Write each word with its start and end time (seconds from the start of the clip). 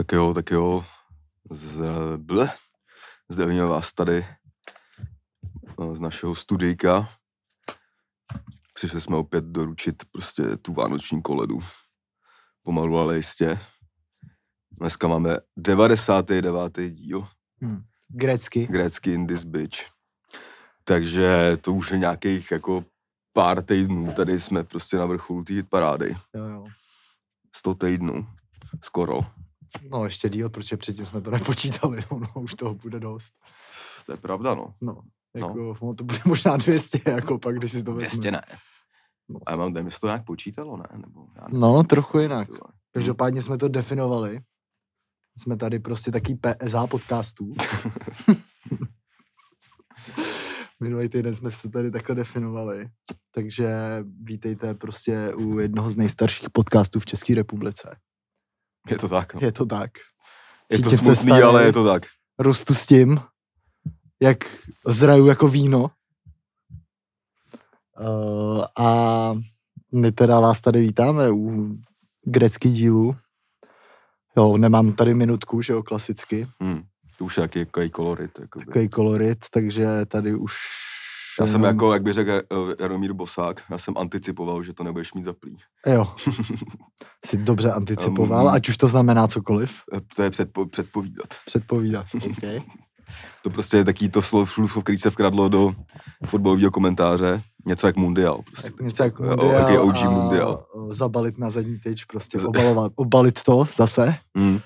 Tak 0.00 0.12
jo, 0.12 0.34
tak 0.34 0.50
jo. 0.50 0.84
Z, 1.50 1.80
ble. 2.16 2.52
Zdravíme 3.28 3.64
vás 3.64 3.92
tady 3.92 4.26
eh, 5.80 5.94
z 5.94 6.00
našeho 6.00 6.34
studijka. 6.34 7.08
Přišli 8.74 9.00
jsme 9.00 9.16
opět 9.16 9.44
doručit 9.44 10.02
prostě 10.12 10.56
tu 10.56 10.72
vánoční 10.72 11.22
koledu. 11.22 11.60
Pomalu, 12.62 12.98
ale 12.98 13.16
jistě. 13.16 13.58
Dneska 14.70 15.08
máme 15.08 15.36
99. 15.56 16.90
díl. 16.90 17.28
Hmm. 17.62 17.82
Grecky. 18.08 18.66
Grecky 18.66 19.12
in 19.12 19.26
this 19.26 19.44
bitch. 19.44 19.78
Takže 20.84 21.58
to 21.60 21.72
už 21.72 21.90
je 21.90 21.98
nějakých 21.98 22.50
jako 22.50 22.84
pár 23.32 23.62
týdnů. 23.62 24.12
Tady 24.12 24.40
jsme 24.40 24.64
prostě 24.64 24.96
na 24.96 25.06
vrcholu 25.06 25.44
té 25.44 25.62
parády. 25.62 26.16
Jo, 26.34 26.44
jo. 26.44 26.66
100 27.56 27.74
týdnů. 27.74 28.26
Skoro. 28.82 29.20
No 29.90 30.04
ještě 30.04 30.28
díl, 30.28 30.50
protože 30.50 30.76
předtím 30.76 31.06
jsme 31.06 31.20
to 31.20 31.30
nepočítali, 31.30 32.04
ono 32.08 32.28
už 32.34 32.54
toho 32.54 32.74
bude 32.74 33.00
dost. 33.00 33.34
To 34.06 34.12
je 34.12 34.16
pravda, 34.16 34.54
no. 34.54 34.74
No, 34.80 35.02
jako, 35.34 35.76
no. 35.82 35.94
to 35.94 36.04
bude 36.04 36.18
možná 36.24 36.56
200, 36.56 36.98
jako 37.06 37.38
pak, 37.38 37.56
když 37.58 37.72
si 37.72 37.82
to 37.82 37.94
vezme. 37.94 38.08
200 38.08 38.30
ne. 38.30 38.42
No, 39.28 39.40
A 39.46 39.50
já 39.50 39.56
mám, 39.56 39.72
nevím, 39.72 39.90
to 40.00 40.06
nějak 40.06 40.24
počítalo, 40.24 40.76
ne? 40.76 40.86
Nebo 40.96 41.26
já 41.36 41.42
nevím, 41.42 41.60
no 41.60 41.82
trochu 41.82 42.18
jinak. 42.18 42.48
Každopádně 42.92 43.42
jsme 43.42 43.58
to 43.58 43.68
definovali. 43.68 44.40
Jsme 45.38 45.56
tady 45.56 45.78
prostě 45.78 46.10
taký 46.10 46.34
PSA 46.34 46.86
podcastů. 46.86 47.54
Minulý 50.80 51.08
týden 51.08 51.36
jsme 51.36 51.50
to 51.62 51.68
tady 51.68 51.90
takhle 51.90 52.14
definovali. 52.14 52.88
Takže 53.30 53.74
vítejte 54.22 54.74
prostě 54.74 55.34
u 55.34 55.58
jednoho 55.58 55.90
z 55.90 55.96
nejstarších 55.96 56.50
podcastů 56.50 57.00
v 57.00 57.06
České 57.06 57.34
republice. 57.34 57.96
Je 58.88 58.98
to 58.98 59.08
tak, 59.08 59.34
no. 59.34 59.40
Je 59.42 59.52
to 59.52 59.66
tak. 59.66 59.90
Je 60.70 60.78
to 60.78 60.90
Cítím 60.90 60.98
se 60.98 61.16
smutný, 61.16 61.30
starý. 61.30 61.42
ale 61.42 61.64
je 61.64 61.72
to 61.72 61.84
tak. 61.84 62.02
Rostu 62.38 62.74
s 62.74 62.86
tím, 62.86 63.20
jak 64.20 64.38
zraju 64.86 65.26
jako 65.26 65.48
víno. 65.48 65.90
Uh, 68.00 68.64
a 68.78 69.32
my 69.92 70.12
teda 70.12 70.40
vás 70.40 70.60
tady 70.60 70.80
vítáme 70.80 71.30
u 71.30 71.76
grecký 72.24 72.72
dílu. 72.72 73.16
Jo, 74.36 74.56
nemám 74.56 74.92
tady 74.92 75.14
minutku, 75.14 75.62
že 75.62 75.72
jo, 75.72 75.82
klasicky. 75.82 76.48
Hmm. 76.60 76.82
To 77.18 77.24
už 77.24 77.36
je 77.36 77.42
jaký, 77.42 77.58
jaký 77.58 77.90
kolorit. 77.90 78.38
Jakoby. 78.38 78.64
Takový 78.64 78.88
kolorit, 78.88 79.38
takže 79.50 79.86
tady 80.06 80.34
už... 80.34 80.54
Já 81.40 81.46
jsem 81.46 81.54
jenom- 81.54 81.64
jako, 81.74 81.92
jak 81.92 82.02
by 82.02 82.12
řekl 82.12 82.30
eh, 82.30 82.42
Jaromír 82.80 83.12
Bosák, 83.12 83.62
já 83.70 83.78
jsem 83.78 83.94
anticipoval, 83.96 84.62
že 84.62 84.72
to 84.72 84.84
nebudeš 84.84 85.14
mít 85.14 85.24
zaplý. 85.24 85.56
Jo. 85.86 86.14
Jsi 87.26 87.36
dobře 87.36 87.72
anticipoval, 87.72 88.46
Um, 88.46 88.52
ať 88.52 88.68
už 88.68 88.76
to 88.76 88.88
znamená 88.88 89.28
cokoliv. 89.28 89.72
Eh, 89.96 90.00
To 90.16 90.22
je 90.22 90.30
předpo, 90.30 90.66
předpovídat. 90.66 91.28
Předpovídat. 91.46 92.06
Okay. 92.30 92.60
To 93.42 93.50
prostě 93.50 93.76
je 93.76 93.84
taký 93.84 94.08
to 94.08 94.22
slov, 94.22 94.52
slovo, 94.52 94.82
který 94.82 94.98
se 94.98 95.10
vkradlo 95.10 95.48
do 95.48 95.74
fotbalového 96.26 96.70
komentáře. 96.70 97.42
Něco 97.66 97.86
jak 97.86 97.96
mundial. 97.96 98.42
Prostě. 98.42 98.66
Jako 98.68 98.82
něco 98.84 99.02
jako 99.02 99.22
mundial 99.22 99.52
jaký 99.60 99.78
OG 99.78 99.96
a 99.96 100.10
mundial. 100.10 100.66
zabalit 100.88 101.38
na 101.38 101.50
zadní 101.50 101.78
tyč, 101.78 102.04
prostě 102.04 102.38
obalovat, 102.40 102.92
obalit 102.94 103.42
to 103.42 103.64
zase. 103.76 104.14
Hmm. 104.36 104.60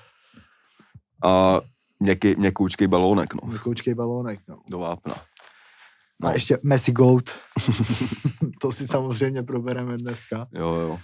A 1.23 1.59
měkký, 1.99 2.35
měkoučkej 2.37 2.87
balónek, 2.87 3.33
no. 3.33 3.39
Měkoučkej 3.49 3.93
balónek, 3.93 4.39
no. 4.47 4.57
Do 4.69 4.79
vápna. 4.79 5.15
A 6.23 6.31
ještě 6.31 6.59
Messi 6.63 6.91
Goat. 6.91 7.23
to 8.61 8.71
si 8.71 8.87
samozřejmě 8.87 9.43
probereme 9.43 9.97
dneska. 9.97 10.47
Jo, 10.51 10.67
jo. 10.75 10.89
Uh, 10.91 10.99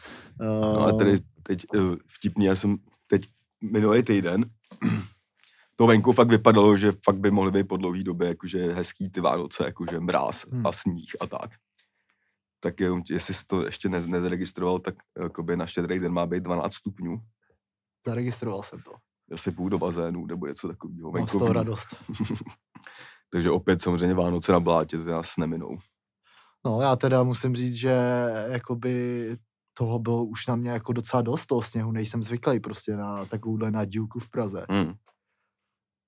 No 0.76 0.80
ale 0.82 0.94
tedy 0.94 1.20
teď 1.44 1.66
eh, 1.76 1.80
vtipný, 2.08 2.46
já 2.46 2.56
jsem 2.56 2.78
teď 3.08 3.22
minulý 3.72 4.04
týden, 4.04 4.46
to 5.76 5.88
venku 5.88 6.12
fakt 6.14 6.28
vypadalo, 6.30 6.78
že 6.78 6.92
fakt 7.06 7.18
by 7.20 7.32
mohly 7.32 7.52
být 7.52 7.68
po 7.68 7.78
dlouhý 7.78 8.04
době 8.04 8.28
jakože 8.28 8.74
hezký 8.74 9.10
ty 9.10 9.22
Vánoce, 9.22 9.66
jakože 9.66 10.00
mráz 10.00 10.46
Hmm. 10.52 10.68
a 10.68 10.72
sníh 10.72 11.12
a 11.20 11.28
tak. 11.28 11.52
Tak 12.60 12.80
jenom, 12.80 13.02
jestli 13.10 13.34
jsi 13.34 13.46
to 13.48 13.66
ještě 13.66 13.90
nez, 13.90 14.06
nezaregistroval, 14.08 14.80
tak 14.80 14.96
jakoby 15.22 15.58
na 15.58 15.68
štědrý 15.68 16.00
den 16.00 16.12
má 16.14 16.26
být 16.26 16.44
12 16.44 16.74
stupňů. 16.74 17.22
Zaregistroval 18.08 18.64
jsem 18.64 18.82
to. 18.82 18.92
Asi 19.34 19.52
půjdu 19.52 19.70
do 19.70 19.78
bazénu 19.80 20.26
nebo 20.26 20.48
něco 20.48 20.68
takového. 20.68 21.12
Mám 21.12 21.28
z 21.28 21.32
toho 21.32 21.54
radost. 21.54 21.96
Takže 23.32 23.52
opět 23.52 23.82
samozřejmě 23.82 24.16
Vánoce 24.16 24.52
na 24.52 24.60
blátě 24.60 25.00
z 25.00 25.06
nás 25.06 25.38
neminou. 25.38 25.78
No 26.66 26.82
já 26.82 26.96
teda 26.96 27.24
musím 27.24 27.56
říct, 27.56 27.74
že 27.74 27.98
jakoby 28.48 29.38
toho 29.74 30.00
bylo 30.00 30.26
už 30.26 30.48
na 30.48 30.56
mě 30.56 30.72
jako 30.72 30.94
docela 30.94 31.22
dost 31.22 31.46
toho 31.46 31.62
sněhu, 31.62 31.92
nejsem 31.92 32.24
zvyklý 32.24 32.60
prostě 32.60 32.96
na 32.96 33.26
takovouhle 33.26 33.72
nadílku 33.72 34.20
v 34.20 34.30
Praze. 34.30 34.66
Hmm. 34.70 34.94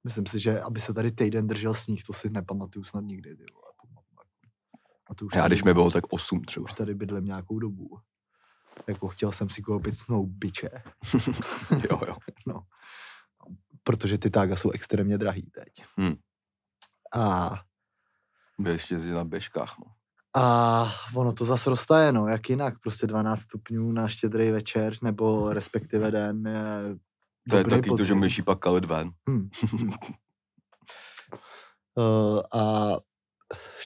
Myslím 0.04 0.26
si, 0.26 0.40
že 0.40 0.62
aby 0.62 0.80
se 0.80 0.94
tady 0.94 1.12
týden 1.12 1.48
držel 1.48 1.74
sníh, 1.74 2.04
to 2.04 2.14
si 2.14 2.30
nepamatuju 2.30 2.84
snad 2.86 3.04
nikdy. 3.04 3.36
Ty 3.36 3.46
vole. 3.54 3.64
A 5.08 5.16
to 5.16 5.26
už 5.26 5.36
Já 5.36 5.48
když 5.48 5.64
mi 5.64 5.74
bylo 5.74 5.92
tak 5.92 6.04
8 6.10 6.42
třeba. 6.42 6.64
už 6.64 6.74
tady 6.74 6.96
bydlím 6.96 7.26
nějakou 7.26 7.60
dobu. 7.60 8.00
Jako 8.88 9.08
chtěl 9.08 9.32
jsem 9.32 9.50
si 9.50 9.62
koupit 9.62 9.98
snow 9.98 10.26
biče, 10.28 10.70
jo, 11.92 12.00
jo. 12.48 12.62
protože 13.84 14.18
ty 14.18 14.30
tága 14.30 14.56
jsou 14.56 14.72
extrémně 14.72 15.18
drahý 15.18 15.42
teď. 15.42 15.86
Hmm. 15.98 16.16
A 17.16 17.54
Byl 18.60 18.72
ještě 18.72 18.98
na 18.98 19.24
běžkách, 19.24 19.76
no. 19.80 19.86
A 20.36 20.86
ono 21.16 21.34
to 21.34 21.46
zase 21.46 21.70
roztaje, 21.70 22.12
no, 22.12 22.28
jak 22.28 22.50
jinak, 22.50 22.80
prostě 22.80 23.08
12 23.08 23.40
stupňů 23.42 23.92
na 23.92 24.08
štědrý 24.08 24.52
večer, 24.52 24.94
nebo 25.04 25.54
respektive 25.54 26.12
den 26.12 26.48
je 26.48 26.96
To 27.50 27.58
je 27.58 27.64
taky 27.64 27.90
to, 27.90 27.98
že 27.98 28.14
pocit. 28.14 28.16
myší 28.16 28.42
pak 28.42 28.60
kalit 28.60 28.86
ven. 28.86 29.12
Hm. 29.30 29.50
uh, 31.96 32.42
a 32.62 32.92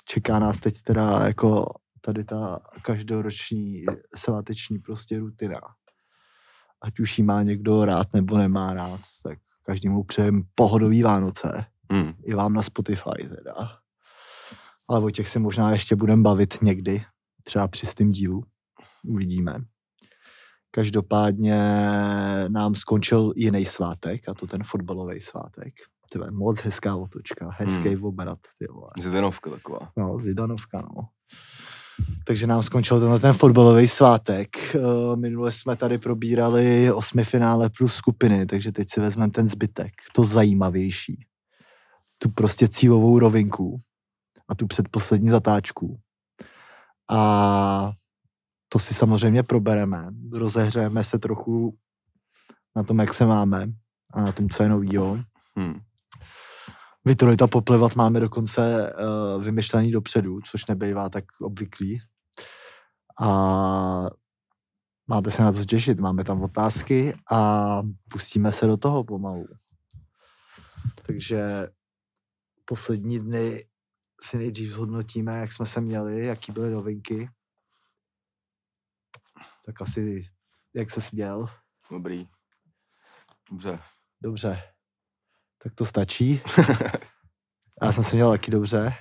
čeká 0.05 0.39
nás 0.39 0.59
teď 0.59 0.81
teda 0.81 1.27
jako 1.27 1.66
tady 2.01 2.23
ta 2.23 2.59
každoroční 2.81 3.85
sváteční 4.16 4.79
prostě 4.79 5.19
rutina. 5.19 5.59
Ať 6.81 6.99
už 6.99 7.17
jí 7.17 7.23
má 7.23 7.43
někdo 7.43 7.85
rád 7.85 8.13
nebo 8.13 8.37
nemá 8.37 8.73
rád, 8.73 9.01
tak 9.23 9.39
každému 9.63 10.03
přejem 10.03 10.43
pohodový 10.55 11.03
Vánoce. 11.03 11.66
Hmm. 11.91 12.13
I 12.25 12.33
vám 12.33 12.53
na 12.53 12.61
Spotify 12.61 13.27
teda. 13.35 13.53
Ale 14.89 14.99
o 14.99 15.09
těch 15.09 15.27
se 15.29 15.39
možná 15.39 15.71
ještě 15.71 15.95
budeme 15.95 16.21
bavit 16.21 16.61
někdy, 16.61 17.03
třeba 17.43 17.67
při 17.67 17.85
stým 17.87 18.11
dílu. 18.11 18.43
Uvidíme. 19.07 19.55
Každopádně 20.71 21.59
nám 22.47 22.75
skončil 22.75 23.33
jiný 23.35 23.65
svátek, 23.65 24.29
a 24.29 24.33
to 24.33 24.47
ten 24.47 24.63
fotbalový 24.63 25.21
svátek. 25.21 25.73
To 26.11 26.25
je 26.25 26.31
moc 26.31 26.59
hezká 26.61 26.95
otočka, 26.95 27.49
hezký 27.57 27.89
Hmm. 27.95 28.03
obrat. 28.03 28.39
Zidanovka 28.99 29.49
taková. 29.49 29.91
No, 29.97 30.19
Zidanovka, 30.19 30.81
no. 30.81 31.07
Takže 32.27 32.47
nám 32.47 32.63
skončil 32.63 32.99
tenhle 32.99 33.19
ten 33.19 33.33
fotbalový 33.33 33.87
svátek. 33.87 34.75
Eh, 34.75 35.15
Minule 35.15 35.51
jsme 35.51 35.75
tady 35.75 35.97
probírali 35.97 36.91
osmifinále 36.91 37.69
plus 37.77 37.93
skupiny, 37.93 38.45
takže 38.45 38.71
teď 38.71 38.87
si 38.93 38.99
vezmeme 39.01 39.31
ten 39.31 39.47
zbytek, 39.47 39.91
to 40.13 40.23
zajímavější. 40.23 41.25
Tu 42.17 42.29
prostě 42.29 42.67
cílovou 42.67 43.19
rovinku 43.19 43.78
a 44.47 44.55
tu 44.55 44.67
předposlední 44.67 45.29
zatáčku. 45.29 46.00
A 47.11 47.91
to 48.69 48.79
si 48.79 48.94
samozřejmě 48.94 49.44
probereme. 49.44 50.09
Rozehřejeme 50.33 51.03
se 51.03 51.19
trochu 51.19 51.78
na 52.75 52.83
tom, 52.83 53.00
jak 53.00 53.13
se 53.13 53.25
máme 53.25 53.67
a 54.13 54.22
na 54.22 54.31
tom, 54.31 54.50
co 54.50 54.63
je 54.63 54.69
novýho. 54.69 55.19
Hmm. 55.55 55.79
A 57.44 57.47
poplivat 57.47 57.95
máme 57.95 58.19
dokonce 58.19 58.94
uh, 58.94 59.44
vymyšlený 59.44 59.91
dopředu, 59.91 60.39
což 60.41 60.66
nebejvá 60.66 61.09
tak 61.09 61.23
obvyklý. 61.41 61.99
A 63.22 64.09
máte 65.07 65.31
se 65.31 65.44
na 65.44 65.51
co 65.51 65.66
těšit, 65.66 65.99
máme 65.99 66.23
tam 66.23 66.41
otázky 66.41 67.13
a 67.31 67.81
pustíme 68.11 68.51
se 68.51 68.67
do 68.67 68.78
toho 68.78 69.03
pomalu. 69.03 69.47
Takže 71.05 71.67
poslední 72.67 73.19
dny 73.19 73.67
si 74.22 74.37
nejdřív 74.37 74.72
zhodnotíme, 74.72 75.37
jak 75.37 75.53
jsme 75.53 75.66
se 75.66 75.81
měli, 75.81 76.25
jaký 76.25 76.52
byly 76.52 76.72
novinky. 76.72 77.29
Tak 79.66 79.81
asi, 79.81 80.29
jak 80.73 80.91
se 80.91 81.02
směl. 81.02 81.49
Dobrý. 81.91 82.28
Dobře. 83.49 83.79
Dobře. 84.22 84.64
Tak 85.64 85.75
to 85.75 85.85
stačí. 85.85 86.41
Já 87.81 87.91
jsem 87.91 88.03
se 88.03 88.16
měl 88.16 88.31
taky 88.31 88.52
dobře. 88.52 88.93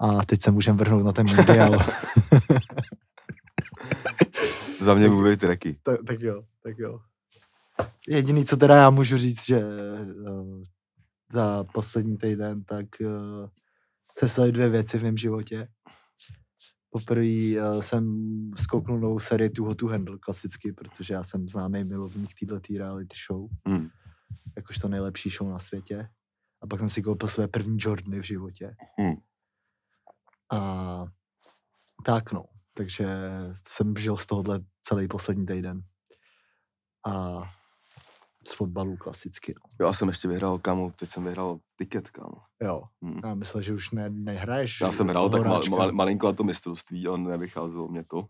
A 0.00 0.24
teď 0.24 0.42
se 0.42 0.50
můžeme 0.50 0.78
vrhnout 0.78 1.04
na 1.04 1.12
ten 1.12 1.26
mundial. 1.36 1.78
Za 4.80 4.94
mě 4.94 5.08
mluví 5.08 5.36
tracky. 5.36 5.78
tak, 5.82 6.00
tak 6.06 6.20
jo, 6.20 6.44
tak 6.62 6.78
jo. 6.78 7.00
Jediný, 8.08 8.44
co 8.44 8.56
teda 8.56 8.76
já 8.76 8.90
můžu 8.90 9.18
říct, 9.18 9.46
že 9.46 9.64
uh, 9.64 10.62
za 11.34 11.64
poslední 11.64 12.16
týden, 12.18 12.64
tak 12.64 12.86
uh, 13.00 13.48
se 14.18 14.28
staly 14.28 14.52
dvě 14.52 14.68
věci 14.68 14.98
v 14.98 15.02
mém 15.02 15.16
životě. 15.16 15.68
Poprvé 16.90 17.60
uh, 17.60 17.80
jsem 17.80 18.04
zkouknul 18.56 19.00
novou 19.00 19.18
sérii 19.18 19.50
Too 19.50 19.66
Hot 19.66 19.78
to 19.78 19.86
Handle 19.86 20.18
klasicky, 20.18 20.72
protože 20.72 21.14
já 21.14 21.22
jsem 21.22 21.48
známý 21.48 21.84
milovník 21.84 22.30
této 22.40 22.78
reality 22.78 23.16
show. 23.28 23.48
Hmm. 23.66 23.88
jakož 24.56 24.78
to 24.78 24.88
nejlepší 24.88 25.30
show 25.30 25.50
na 25.50 25.58
světě. 25.58 26.08
A 26.62 26.66
pak 26.66 26.80
jsem 26.80 26.88
si 26.88 27.02
koupil 27.02 27.28
své 27.28 27.48
první 27.48 27.76
Jordany 27.80 28.20
v 28.20 28.26
životě. 28.26 28.76
Hmm. 28.98 29.16
A 30.52 31.04
tak 32.06 32.32
no, 32.32 32.44
takže 32.74 33.06
jsem 33.68 33.96
žil 33.96 34.16
z 34.16 34.26
tohohle 34.26 34.60
celý 34.82 35.08
poslední 35.08 35.46
týden. 35.46 35.80
A 37.06 37.42
z 38.48 38.54
fotbalu 38.54 38.96
klasicky, 38.96 39.54
no. 39.54 39.86
Já 39.86 39.92
jsem 39.92 40.08
ještě 40.08 40.28
vyhrál, 40.28 40.58
kámo, 40.58 40.90
teď 40.90 41.08
jsem 41.08 41.24
vyhrál 41.24 41.58
tiket, 41.78 42.10
kámo. 42.10 42.36
Jo, 42.62 42.82
Hmm. 43.02 43.20
já 43.24 43.34
myslel, 43.34 43.62
že 43.62 43.74
už 43.74 43.90
ne, 43.90 44.10
nehraješ. 44.10 44.80
Já 44.80 44.92
jsem 44.92 45.08
hrál 45.08 45.30
tak 45.30 45.42
mal, 45.46 45.62
mal, 45.70 45.92
malinko 45.92 46.26
na 46.26 46.32
to 46.32 46.44
mistrovství, 46.44 47.06
ale 47.06 47.18
nevycházelo 47.18 47.88
mě 47.88 48.04
to. 48.04 48.28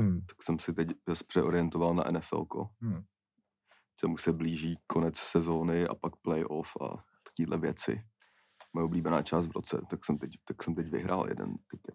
Hmm. 0.00 0.20
Tak 0.26 0.42
jsem 0.42 0.58
si 0.58 0.72
teď 0.72 0.88
přeorientoval 1.26 1.94
na 1.94 2.04
NFL. 2.10 2.46
Hmm. 2.80 3.02
Už 4.14 4.22
se 4.22 4.32
blíží 4.32 4.78
konec 4.86 5.16
sezóny 5.16 5.86
a 5.86 5.94
pak 5.94 6.16
playoff 6.16 6.76
a 6.82 7.04
takovéhle 7.22 7.58
věci. 7.58 8.02
Moje 8.72 8.84
oblíbená 8.84 9.22
část 9.22 9.46
v 9.48 9.52
roce, 9.52 9.80
tak 9.90 10.04
jsem 10.04 10.18
teď, 10.18 10.30
tak 10.44 10.62
jsem 10.62 10.74
teď 10.74 10.90
vyhrál 10.90 11.28
jeden 11.28 11.54
tiket. 11.70 11.94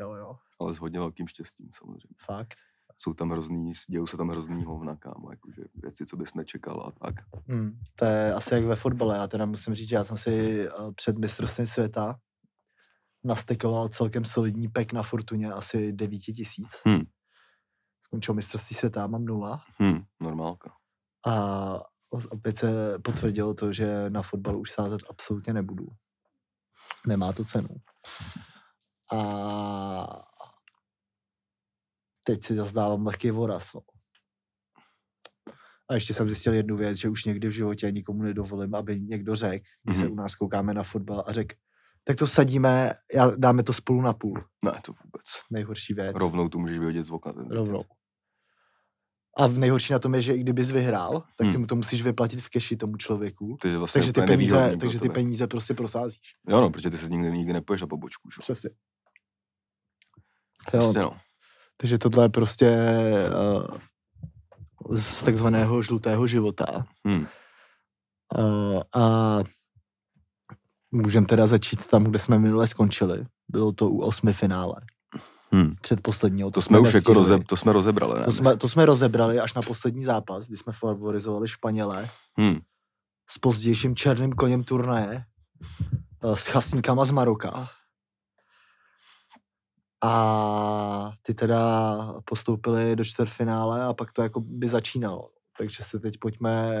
Jo, 0.00 0.14
jo, 0.14 0.36
Ale 0.60 0.74
s 0.74 0.78
hodně 0.78 0.98
velkým 0.98 1.28
štěstím 1.28 1.70
samozřejmě. 1.74 2.16
fakt. 2.26 2.54
Jsou 2.98 3.14
tam 3.14 3.30
hrozný, 3.30 3.70
dějou 3.88 4.06
se 4.06 4.16
tam 4.16 4.28
hrozný 4.28 4.64
hovna, 4.64 4.96
kámo, 4.96 5.30
jakože 5.30 5.62
věci, 5.74 6.06
co 6.06 6.16
bys 6.16 6.34
nečekal 6.34 6.86
a 6.86 7.06
tak. 7.06 7.14
Hmm. 7.48 7.78
To 7.94 8.04
je 8.04 8.34
asi 8.34 8.54
jak 8.54 8.64
ve 8.64 8.76
fotbale. 8.76 9.16
Já 9.16 9.26
teda 9.26 9.46
musím 9.46 9.74
říct, 9.74 9.88
že 9.88 9.96
já 9.96 10.04
jsem 10.04 10.16
si 10.16 10.66
eh, 10.66 10.70
před 10.94 11.18
mistrovstvím 11.18 11.66
světa 11.66 12.18
nastekoval 13.24 13.88
celkem 13.88 14.24
solidní 14.24 14.68
pek 14.68 14.92
na 14.92 15.02
Fortuně, 15.02 15.52
asi 15.52 15.92
9 15.92 16.18
tisíc. 16.18 16.82
Hmm. 16.84 17.02
Skončil 18.02 18.34
mistrovství 18.34 18.76
světa, 18.76 19.06
mám 19.06 19.24
nula. 19.24 19.64
Hm, 19.82 20.02
normálka. 20.20 20.72
A 21.26 21.34
opět 22.30 22.58
se 22.58 22.98
potvrdilo 22.98 23.54
to, 23.54 23.72
že 23.72 24.10
na 24.10 24.22
fotbal 24.22 24.60
už 24.60 24.70
sázet 24.70 25.00
absolutně 25.10 25.52
nebudu. 25.52 25.86
Nemá 27.06 27.32
to 27.32 27.44
cenu. 27.44 27.68
A 29.12 30.27
teď 32.28 32.44
si 32.44 32.56
zase 32.56 32.74
dávám 32.74 33.06
lehký 33.06 33.30
voraz. 33.30 33.74
No. 33.74 33.80
A 35.90 35.94
ještě 35.94 36.14
jsem 36.14 36.28
zjistil 36.28 36.54
jednu 36.54 36.76
věc, 36.76 36.98
že 36.98 37.08
už 37.08 37.24
někdy 37.24 37.48
v 37.48 37.52
životě 37.52 37.90
nikomu 37.90 38.22
nedovolím, 38.22 38.74
aby 38.74 39.00
někdo 39.00 39.34
řekl, 39.36 39.64
když 39.84 39.96
se 39.96 40.02
Mhm. 40.04 40.12
u 40.12 40.16
nás 40.16 40.34
koukáme 40.34 40.74
na 40.74 40.82
fotbal 40.82 41.24
a 41.26 41.32
řekl, 41.32 41.54
tak 42.04 42.16
to 42.16 42.26
sadíme, 42.26 42.92
já, 43.14 43.30
dáme 43.36 43.62
to 43.62 43.72
spolu 43.72 44.00
na 44.02 44.12
půl. 44.12 44.44
Ne, 44.64 44.72
to 44.84 44.92
vůbec. 44.92 45.24
Nejhorší 45.50 45.94
věc. 45.94 46.16
Rovnou 46.16 46.48
to 46.48 46.58
můžeš 46.58 46.78
vyhodit 46.78 47.04
z 47.04 47.10
okna. 47.10 47.32
Rovnou. 47.50 47.80
A 49.38 49.46
nejhorší 49.46 49.92
na 49.92 49.98
tom 49.98 50.14
je, 50.14 50.22
že 50.22 50.34
i 50.34 50.38
kdybys 50.40 50.70
vyhrál, 50.70 51.20
tak 51.20 51.36
ty 51.38 51.44
Hmm. 51.44 51.60
mu 51.60 51.66
to 51.66 51.74
musíš 51.76 52.02
vyplatit 52.02 52.40
v 52.40 52.48
keši 52.48 52.76
tomu 52.76 52.96
člověku. 52.96 53.56
Takže, 53.62 53.78
vlastně 53.78 53.98
Takže 53.98 54.12
ty, 54.12 54.22
peníze, 54.22 54.76
takže 54.80 55.00
ty 55.00 55.08
peníze 55.08 55.46
prostě 55.46 55.74
prosázíš. 55.74 56.20
Jo, 56.48 56.60
no, 56.60 56.70
protože 56.70 56.90
ty 56.90 56.98
se 56.98 57.08
nikdy, 57.08 57.30
nikdy 57.32 57.52
nepoješ 57.52 57.80
na 57.80 57.86
pobočku, 57.86 58.30
že? 58.30 58.36
Přesně. 58.40 58.70
Jo, 60.74 60.80
Prostě, 60.80 60.98
no. 60.98 61.20
Takže 61.80 61.98
tohle 61.98 62.24
je 62.24 62.28
prostě 62.28 62.76
uh, 64.88 64.96
z 64.98 65.22
takzvaného 65.22 65.82
žlutého 65.82 66.26
života. 66.26 66.86
Hm. 67.08 67.26
Uh, 68.38 68.80
a 69.02 69.38
můžeme 70.90 71.26
teda 71.26 71.46
začít 71.46 71.86
tam, 71.86 72.04
kde 72.04 72.18
jsme 72.18 72.38
minule 72.38 72.66
skončili. 72.66 73.26
Bylo 73.48 73.72
to 73.72 73.90
u 73.90 74.00
osmi 74.00 74.32
finále. 74.32 74.74
Hm. 75.54 75.74
Předposledního. 75.80 76.50
To 76.50 76.62
jsme 76.62 76.78
už 76.78 76.94
jako 76.94 77.14
roze, 77.14 77.38
to 77.38 77.56
jsme 77.56 77.72
rozebrali, 77.72 78.18
ne? 78.18 78.24
to, 78.24 78.32
jsme, 78.32 78.56
to 78.56 78.68
jsme 78.68 78.86
rozebrali 78.86 79.40
až 79.40 79.54
na 79.54 79.62
poslední 79.62 80.04
zápas, 80.04 80.48
kdy 80.48 80.56
jsme 80.56 80.72
favorizovali 80.72 81.48
Španělé 81.48 82.08
Hm. 82.40 82.60
s 83.30 83.38
pozdějším 83.38 83.96
černým 83.96 84.32
koněm 84.32 84.64
turnaje 84.64 85.24
eh, 86.24 86.36
s 86.36 86.46
chasníkama 86.46 87.04
z 87.04 87.10
Maroka. 87.10 87.68
A 90.04 91.12
ty 91.22 91.34
teda 91.34 91.98
postoupili 92.24 92.96
do 92.96 93.04
čtvrtfinále 93.04 93.84
a 93.84 93.94
pak 93.94 94.12
to 94.12 94.22
jako 94.22 94.40
by 94.40 94.68
začínalo. 94.68 95.30
Takže 95.58 95.84
se 95.84 95.98
teď 96.00 96.14
pojďme, 96.20 96.80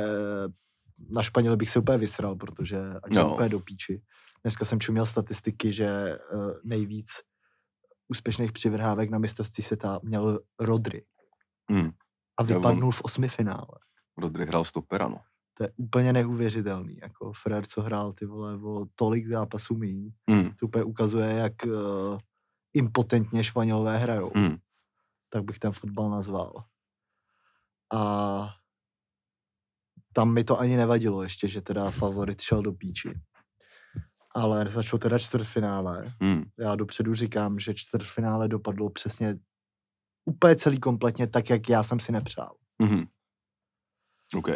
na 1.10 1.22
Španěle 1.22 1.56
bych 1.56 1.70
se 1.70 1.78
úplně 1.78 1.98
vysral, 1.98 2.36
protože 2.36 2.78
ať 3.02 3.12
No. 3.14 3.32
úplně 3.34 3.48
do 3.48 3.60
píči. 3.60 4.02
Dneska 4.42 4.64
jsem 4.64 4.80
čuměl 4.80 5.06
statistiky, 5.06 5.72
že 5.72 5.86
eh, 5.88 6.18
nejvíc 6.64 7.08
úspěšných 8.08 8.52
přivrhávek 8.52 9.10
na 9.10 9.18
mistrovství 9.18 9.64
světa 9.64 10.00
měl 10.02 10.40
Rodry. 10.60 11.04
Hm. 11.72 11.90
A 12.36 12.42
vypadnul 12.42 12.90
v 12.92 13.02
osmi 13.02 13.28
finále. 13.28 13.78
Rodry 14.18 14.46
hrál 14.46 14.64
stopera, 14.64 15.08
no. 15.08 15.20
To 15.54 15.64
je 15.64 15.70
úplně 15.76 16.12
neuvěřitelný. 16.12 16.98
Jako 17.02 17.32
Fred, 17.32 17.66
co 17.66 17.82
hrál 17.82 18.12
ty 18.12 18.26
vole 18.26 18.54
o 18.64 18.86
tolik 18.94 19.26
zápasů 19.26 19.76
míň, 19.76 20.12
Hm. 20.30 20.50
to 20.60 20.66
úplně 20.66 20.84
ukazuje, 20.84 21.28
jak 21.32 21.52
uh, 21.66 22.18
impotentně 22.78 23.44
Španělové 23.44 23.98
hrajou. 23.98 24.32
Hm. 24.36 24.56
Tak 25.30 25.44
bych 25.44 25.58
ten 25.58 25.72
fotbal 25.72 26.10
nazval. 26.10 26.64
A 27.94 28.54
tam 30.12 30.34
mi 30.34 30.44
to 30.44 30.60
ani 30.60 30.76
nevadilo 30.76 31.22
ještě, 31.22 31.48
že 31.48 31.60
teda 31.60 31.90
favorit 31.90 32.40
šel 32.40 32.62
do 32.62 32.72
píči. 32.72 33.20
Ale 34.34 34.70
začalo 34.70 34.98
teda 34.98 35.18
čtvrtfinále. 35.18 36.14
Hm. 36.22 36.44
Já 36.58 36.74
dopředu 36.74 37.14
říkám, 37.14 37.58
že 37.58 37.74
čtvrtfinále 37.74 38.48
dopadlo 38.48 38.90
přesně 38.90 39.38
úplně 40.24 40.56
celý 40.56 40.80
kompletně 40.80 41.26
tak, 41.26 41.50
jak 41.50 41.68
já 41.68 41.82
jsem 41.82 42.00
si 42.00 42.12
nepřál. 42.12 42.56
Hm. 42.82 43.04
OK, 44.36 44.48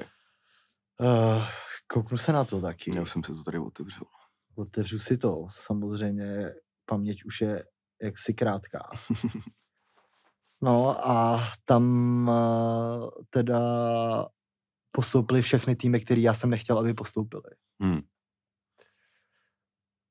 Uh, 1.00 1.44
kouknu 1.86 2.18
se 2.18 2.32
na 2.32 2.44
to 2.44 2.60
taky. 2.60 2.96
já 2.96 3.02
už 3.02 3.10
jsem 3.10 3.24
se 3.24 3.32
to 3.32 3.42
tady 3.42 3.58
otevřel. 3.58 4.06
Otevřu 4.54 4.98
si 4.98 5.18
to. 5.18 5.46
Samozřejmě 5.50 6.54
paměť 6.86 7.24
už 7.24 7.40
je 7.40 7.64
jaksi 8.02 8.34
krátká. 8.34 8.90
No 10.64 11.08
a 11.08 11.40
tam 11.64 11.84
uh, 12.28 13.10
teda 13.30 13.60
postoupili 14.92 15.42
všechny 15.42 15.76
týmy, 15.76 16.00
které 16.00 16.20
já 16.20 16.34
jsem 16.34 16.50
nechtěl, 16.50 16.78
aby 16.78 16.94
postoupili. 16.94 17.56
Hm. 17.82 18.00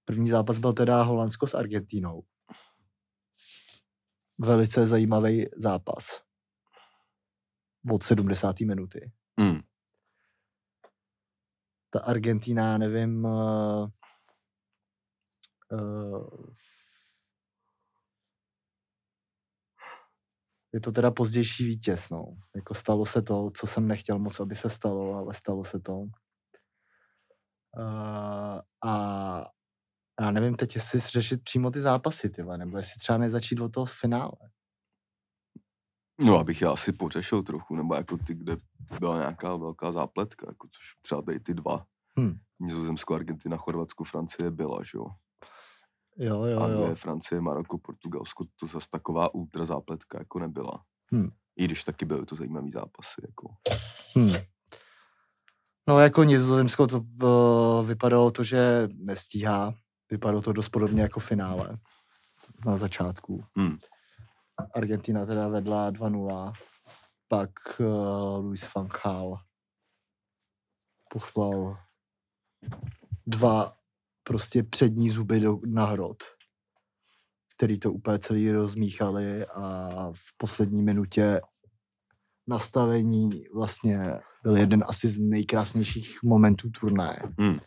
První 0.05 0.29
zápas 0.29 0.59
byl 0.59 0.73
teda 0.73 1.03
Holandsko 1.03 1.47
s 1.47 1.53
Argentínou. 1.53 2.23
Velice 4.37 4.87
zajímavý 4.87 5.45
zápas. 5.57 6.21
Od 7.91 8.03
70. 8.03 8.59
minuty. 8.59 9.11
Hm. 9.41 9.59
ta 11.89 11.99
Argentina, 11.99 12.77
nevím, 12.77 13.25
uh, 13.25 13.89
uh, 15.71 16.53
je 20.73 20.79
to 20.79 20.91
teda 20.91 21.11
pozdější 21.11 21.65
vítěz, 21.65 22.09
no. 22.09 22.25
Jako 22.55 22.73
stalo 22.73 23.05
se 23.05 23.21
to, 23.21 23.51
co 23.57 23.67
jsem 23.67 23.87
nechtěl 23.87 24.19
moc, 24.19 24.39
aby 24.39 24.55
se 24.55 24.69
stalo, 24.69 25.15
ale 25.15 25.33
stalo 25.33 25.63
se 25.63 25.79
to. 25.79 25.97
Uh, 27.77 28.59
a 28.85 29.43
já 30.21 30.31
nevím 30.31 30.55
teď, 30.55 30.75
jestli 30.75 30.99
řešit 30.99 31.43
přímo 31.43 31.71
ty 31.71 31.79
zápasy, 31.79 32.29
tyva, 32.29 32.57
nebo 32.57 32.77
jestli 32.77 32.99
třeba 32.99 33.17
nezačít 33.17 33.59
od 33.59 33.71
toho 33.71 33.85
finále. 33.85 34.37
No, 36.19 36.39
abych 36.39 36.61
já 36.61 36.71
asi 36.71 36.91
pořešil 36.93 37.43
trochu, 37.43 37.75
nebo 37.75 37.95
jako 37.95 38.17
ty, 38.17 38.33
kde 38.33 38.57
byla 38.99 39.17
nějaká 39.17 39.55
velká 39.55 39.91
zápletka, 39.91 40.45
jako 40.49 40.67
což 40.67 41.01
třeba 41.01 41.21
tady 41.21 41.39
ty 41.39 41.53
dva. 41.53 41.85
Hm. 42.19 42.39
Nizozemsko, 42.59 43.15
Argentina, 43.15 43.57
Chorvatsko, 43.57 44.03
Francie 44.03 44.51
byla, 44.51 44.83
že 44.83 44.97
jo? 44.97 45.05
Jo, 46.17 46.45
jo, 46.45 46.59
Anglie, 46.59 46.89
jo. 46.89 46.95
Francie, 46.95 47.41
Maroko, 47.41 47.77
Portugalsko, 47.77 48.45
to 48.59 48.67
zase 48.67 48.87
taková 48.89 49.33
ultra 49.33 49.65
zápletka 49.65 50.19
jako 50.19 50.39
nebyla. 50.39 50.83
Hm. 51.13 51.29
I 51.55 51.65
když 51.65 51.83
taky 51.83 52.05
byly 52.05 52.25
to 52.25 52.35
zajímavý 52.35 52.71
zápasy, 52.71 53.21
jako. 53.27 53.53
Hmm. 54.15 54.33
No 55.87 55.99
jako 55.99 56.23
Nizozemsko 56.23 56.87
to 56.87 56.99
uh, 57.23 57.87
vypadalo 57.87 58.31
to, 58.31 58.43
že 58.43 58.89
nestíhá. 58.95 59.73
Vypadalo 60.11 60.41
to 60.41 60.53
dost 60.53 60.69
podobně 60.69 61.01
jako 61.01 61.19
finále 61.19 61.77
na 62.65 62.77
začátku. 62.77 63.43
Hm. 63.59 63.77
Argentina 64.75 65.25
teda 65.25 65.47
vedla 65.47 65.91
2-0. 65.91 66.53
Pak 67.27 67.51
uh, 67.79 68.45
Luis 68.45 68.73
van 68.75 68.87
Gaal 68.87 69.39
poslal 71.13 71.77
dva 73.27 73.73
prostě 74.23 74.63
přední 74.63 75.09
zuby 75.09 75.39
do, 75.39 75.57
na 75.65 75.85
hrot, 75.85 76.23
který 77.55 77.79
to 77.79 77.91
úplně 77.93 78.19
celý 78.19 78.51
rozmíchali 78.51 79.45
a 79.45 79.89
v 80.11 80.37
poslední 80.37 80.83
minutě 80.83 81.41
nastavení 82.47 83.29
vlastně 83.55 84.19
byl 84.43 84.57
jeden 84.57 84.83
asi 84.87 85.09
z 85.09 85.19
nejkrásnějších 85.19 86.19
momentů 86.23 86.69
turnaje, 86.69 87.19
Hm. 87.41 87.57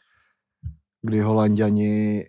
kdy 1.02 1.20
Holanděni 1.20 2.24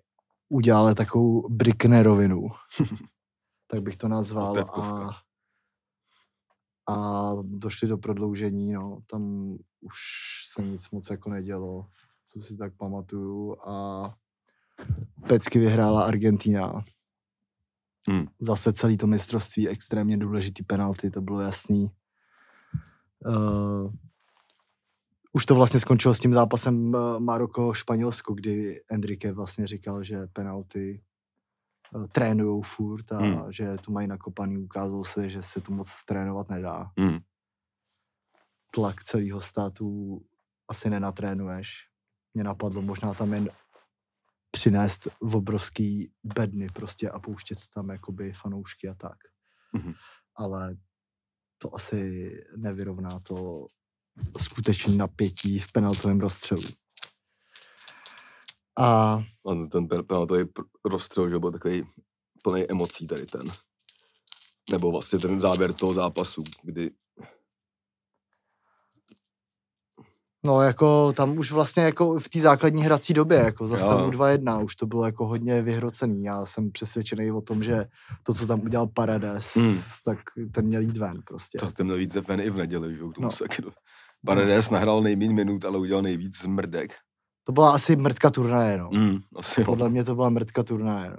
udělali 0.49 0.95
takovou 0.95 1.49
Bricknerovinu, 1.49 2.47
tak 3.67 3.81
bych 3.81 3.95
to 3.97 4.07
nazval. 4.07 4.53
A, 4.81 5.09
a 6.93 7.31
došli 7.43 7.87
do 7.87 7.97
prodloužení, 7.97 8.71
no, 8.73 8.99
tam 9.09 9.51
už 9.81 9.99
se 10.53 10.61
nic 10.61 10.91
moc 10.91 11.09
jako 11.09 11.29
nedělo, 11.29 11.87
co 12.35 12.41
si 12.41 12.57
tak 12.57 12.73
pamatuju 12.77 13.55
a 13.67 14.13
pecky 15.27 15.59
vyhrála 15.59 16.03
Argentina. 16.03 16.83
Hmm. 18.09 18.27
Zase 18.39 18.73
celý 18.73 18.97
to 18.97 19.07
mistrovství, 19.07 19.69
extrémně 19.69 20.17
důležitý 20.17 20.63
penalty, 20.63 21.11
to 21.11 21.21
bylo 21.21 21.41
jasný. 21.41 21.91
Uh, 23.25 23.93
už 25.33 25.45
to 25.45 25.55
vlastně 25.55 25.79
skončilo 25.79 26.13
s 26.13 26.19
tím 26.19 26.33
zápasem 26.33 26.95
eh, 26.95 27.19
Maroko-Španělsko, 27.19 28.33
kdy 28.33 28.81
Enrique 28.91 29.31
vlastně 29.31 29.67
říkal, 29.67 30.03
že 30.03 30.27
penalty 30.33 31.01
uh, 31.95 32.07
trénujou 32.07 32.61
furt 32.61 33.11
a 33.11 33.17
Hmm. 33.17 33.51
že 33.51 33.75
to 33.85 33.91
mají 33.91 34.07
nakopaný. 34.07 34.57
Ukázalo 34.57 35.03
se, 35.03 35.29
že 35.29 35.41
se 35.41 35.61
to 35.61 35.71
moc 35.71 36.03
trénovat 36.05 36.49
nedá. 36.49 36.91
Hmm. 36.97 37.19
Tlak 38.71 39.03
celého 39.03 39.41
státu 39.41 40.19
asi 40.67 40.89
nenatrénuješ. 40.89 41.94
Mě 42.35 42.43
napadlo 42.43 42.81
možná 42.81 43.13
tam 43.13 43.33
jen 43.33 43.49
přinést 44.51 45.07
obrovský 45.19 46.11
bedny 46.23 46.67
prostě 46.73 47.09
a 47.09 47.19
pouštět 47.19 47.59
tam 47.73 47.89
jakoby 47.89 48.33
fanoušky 48.33 48.89
a 48.89 48.93
tak. 48.95 49.17
Mhm. 49.73 49.93
Ale 50.35 50.77
to 51.57 51.75
asi 51.75 52.31
nevyrovná 52.57 53.09
to 53.23 53.67
skutečné 54.41 54.95
napětí 54.95 55.59
v 55.59 55.71
penaltovém 55.71 56.19
rozstřelu. 56.19 56.61
A 58.79 59.13
A 59.13 59.23
ten 59.71 59.87
pen- 59.87 60.03
penaltový 60.07 60.45
rozstřel, 60.85 61.29
že 61.29 61.39
byl 61.39 61.51
takový 61.51 61.83
plný 62.43 62.71
emocí 62.71 63.07
tady 63.07 63.25
ten. 63.25 63.51
Nebo 64.71 64.91
vlastně 64.91 65.19
ten 65.19 65.39
závěr 65.39 65.73
toho 65.73 65.93
zápasu, 65.93 66.43
kdy 66.63 66.91
no 70.45 70.61
jako 70.61 71.13
tam 71.13 71.37
už 71.37 71.51
vlastně 71.51 71.83
jako 71.83 72.19
v 72.19 72.29
té 72.29 72.39
základní 72.39 72.83
hrací 72.83 73.13
době, 73.13 73.37
jako 73.37 73.67
za 73.67 73.75
Jo, 73.75 73.79
stavu 73.79 74.03
jo. 74.03 74.09
2-1, 74.11 74.63
už 74.63 74.75
to 74.75 74.85
bylo 74.85 75.05
jako 75.05 75.27
hodně 75.27 75.61
vyhrocený. 75.61 76.23
Já 76.23 76.45
jsem 76.45 76.71
přesvědčený 76.71 77.31
o 77.31 77.41
tom, 77.41 77.63
že 77.63 77.85
to, 78.23 78.33
co 78.33 78.47
tam 78.47 78.61
udělal 78.61 78.87
Paredes, 78.87 79.55
Hmm. 79.55 79.77
tak 80.05 80.17
ten 80.51 80.65
měl 80.65 80.81
jít 80.81 80.97
ven 80.97 81.21
prostě. 81.27 81.57
to 81.57 81.71
ten 81.71 81.85
měl 81.85 81.97
víc 81.97 82.15
ven 82.15 82.39
i 82.41 82.49
v 82.49 82.57
neděli, 82.57 82.95
že 82.95 83.01
jo, 83.01 83.09
k 83.09 83.15
tomu 83.15 83.25
No. 83.25 83.31
se 83.31 83.45
Paredes 84.25 84.69
nahrál 84.69 85.01
nejméně 85.01 85.33
minut, 85.33 85.65
ale 85.65 85.77
udělal 85.77 86.01
nejvíc 86.03 86.41
zmrdek. 86.41 86.91
To 87.43 87.51
byla 87.51 87.71
asi 87.73 87.95
mrtka 87.95 88.29
turnaje, 88.29 88.77
no. 88.77 88.89
Mm, 88.93 89.17
asi 89.35 89.61
jo. 89.61 89.65
Podle 89.65 89.89
mě 89.89 90.03
to 90.03 90.15
byla 90.15 90.29
mrtka 90.29 90.63
turnaje, 90.63 91.09
no. 91.09 91.17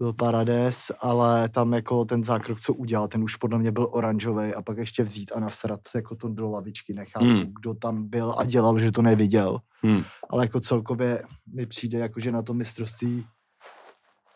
Byl 0.00 0.12
Parades, 0.12 0.90
ale 1.00 1.48
tam 1.48 1.72
jako 1.72 2.04
ten 2.04 2.24
zákrok, 2.24 2.60
co 2.60 2.74
udělal, 2.74 3.08
ten 3.08 3.22
už 3.24 3.36
podle 3.36 3.58
mě 3.58 3.72
byl 3.72 3.88
oranžový 3.92 4.54
a 4.54 4.62
pak 4.62 4.78
ještě 4.78 5.02
vzít 5.02 5.32
a 5.34 5.40
nasrat 5.40 5.80
jako 5.94 6.16
to 6.16 6.28
do 6.28 6.50
lavičky, 6.50 6.94
nechápu, 6.94 7.24
Hmm. 7.26 7.52
kdo 7.60 7.74
tam 7.74 8.08
byl 8.08 8.34
a 8.38 8.44
dělal, 8.44 8.78
že 8.78 8.92
to 8.92 9.02
neviděl. 9.02 9.58
Mm, 9.82 10.02
Ale 10.30 10.44
jako 10.44 10.60
celkově 10.60 11.22
mi 11.54 11.66
přijde, 11.66 11.98
jako 11.98 12.20
že 12.20 12.32
na 12.32 12.42
to 12.42 12.54
mistrovství 12.54 13.26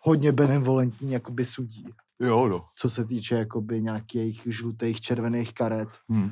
hodně 0.01 0.33
benevolentní 0.33 1.13
jakoby 1.13 1.45
sudí. 1.45 1.85
jo, 2.21 2.49
no. 2.49 2.65
Co 2.79 2.91
se 2.91 3.05
týče 3.05 3.35
jakoby 3.35 3.83
nějakých 3.83 4.43
žlutých, 4.51 5.01
červených 5.01 5.55
karet. 5.55 5.89
Mm. 6.09 6.31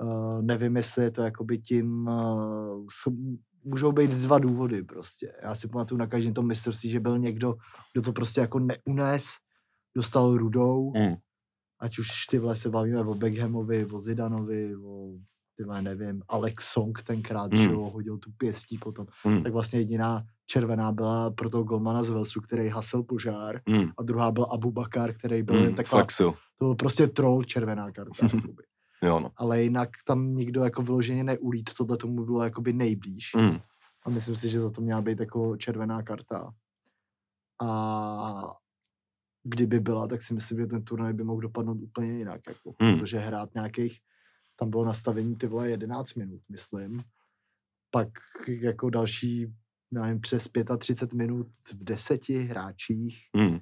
Uh, 0.00 0.42
nevím, 0.42 0.76
jestli 0.76 1.04
je 1.04 1.10
to 1.10 1.22
jakoby 1.22 1.58
tím, 1.58 2.06
uh, 2.08 2.86
můžou 3.64 3.92
být 3.92 4.10
dva 4.10 4.38
důvody 4.38 4.82
prostě. 4.82 5.32
Já 5.42 5.54
si 5.54 5.68
pamatuju 5.68 5.98
na 5.98 6.06
každém 6.06 6.34
tom 6.34 6.46
mistrovství, 6.46 6.90
že 6.90 7.00
byl 7.00 7.18
někdo, 7.18 7.54
kdo 7.92 8.02
to 8.02 8.12
prostě 8.12 8.40
jako 8.40 8.58
neunes, 8.58 9.24
dostal 9.96 10.36
rudou, 10.36 10.92
Mm. 10.96 11.14
ať 11.80 11.98
už 11.98 12.08
ty 12.30 12.40
se 12.52 12.70
bavíme 12.70 13.00
o 13.00 13.14
Beckhamovi, 13.14 13.86
o 13.86 14.00
Zidanovi, 14.00 14.76
o 14.76 15.12
ty 15.56 15.64
vole, 15.64 15.82
nevím, 15.82 16.22
Alex 16.28 16.68
Song 16.72 17.02
tenkrát, 17.02 17.52
Mm. 17.52 17.56
že 17.58 17.70
jo, 17.70 17.80
hodil 17.80 18.18
tu 18.18 18.30
pěstí 18.36 18.78
potom. 18.78 19.06
Mm. 19.26 19.42
Tak 19.42 19.52
vlastně 19.52 19.78
jediná 19.78 20.22
červená 20.46 20.92
byla 20.92 21.30
pro 21.30 21.50
toho 21.50 21.64
golmana 21.64 22.02
z 22.02 22.08
Velsu, 22.10 22.40
který 22.40 22.68
hasil 22.68 23.02
požár 23.02 23.60
Mm. 23.68 23.88
a 23.98 24.02
druhá 24.02 24.30
byl 24.30 24.44
Abu 24.44 24.70
Bakar, 24.72 25.14
který 25.14 25.42
byl 25.42 25.54
jen 25.56 25.68
Mm. 25.70 25.74
taková, 25.76 26.02
Flexil. 26.02 26.32
to 26.58 26.64
byl 26.64 26.74
prostě 26.74 27.06
troll 27.06 27.44
červená 27.44 27.92
karta. 27.92 28.12
Jo, 29.02 29.20
no. 29.20 29.30
ale 29.36 29.62
jinak 29.62 29.90
tam 30.06 30.34
nikdo 30.34 30.64
jako 30.64 30.82
vyloženě 30.82 31.24
neulít, 31.24 31.70
tohle 31.74 31.96
tomu 31.96 32.24
bylo 32.24 32.42
jakoby 32.42 32.72
nejblíž. 32.72 33.34
Mm. 33.34 33.58
A 34.02 34.10
myslím 34.10 34.36
si, 34.36 34.48
že 34.48 34.60
za 34.60 34.70
to 34.70 34.80
měla 34.80 35.02
být 35.02 35.20
jako 35.20 35.56
červená 35.56 36.02
karta. 36.02 36.54
A 37.62 38.54
kdyby 39.42 39.80
byla, 39.80 40.06
tak 40.06 40.22
si 40.22 40.34
myslím, 40.34 40.58
že 40.58 40.66
ten 40.66 40.84
turnaj 40.84 41.12
by 41.12 41.24
mohl 41.24 41.40
dopadnout 41.40 41.82
úplně 41.82 42.12
jinak. 42.18 42.40
Jako, 42.48 42.74
Hmm. 42.80 42.98
Protože 42.98 43.18
hrát 43.18 43.54
nějakých, 43.54 43.98
tam 44.56 44.70
bylo 44.70 44.84
nastavení 44.84 45.36
ty 45.36 45.46
vole 45.46 45.70
11 45.70 46.14
minut, 46.14 46.40
myslím. 46.48 47.02
Pak 47.90 48.08
jako 48.48 48.90
další, 48.90 49.54
nevím, 49.90 50.20
přes 50.20 50.48
35 50.78 51.18
minut 51.18 51.46
v 51.66 51.84
deseti 51.84 52.38
hráčích. 52.38 53.18
Mm. 53.36 53.58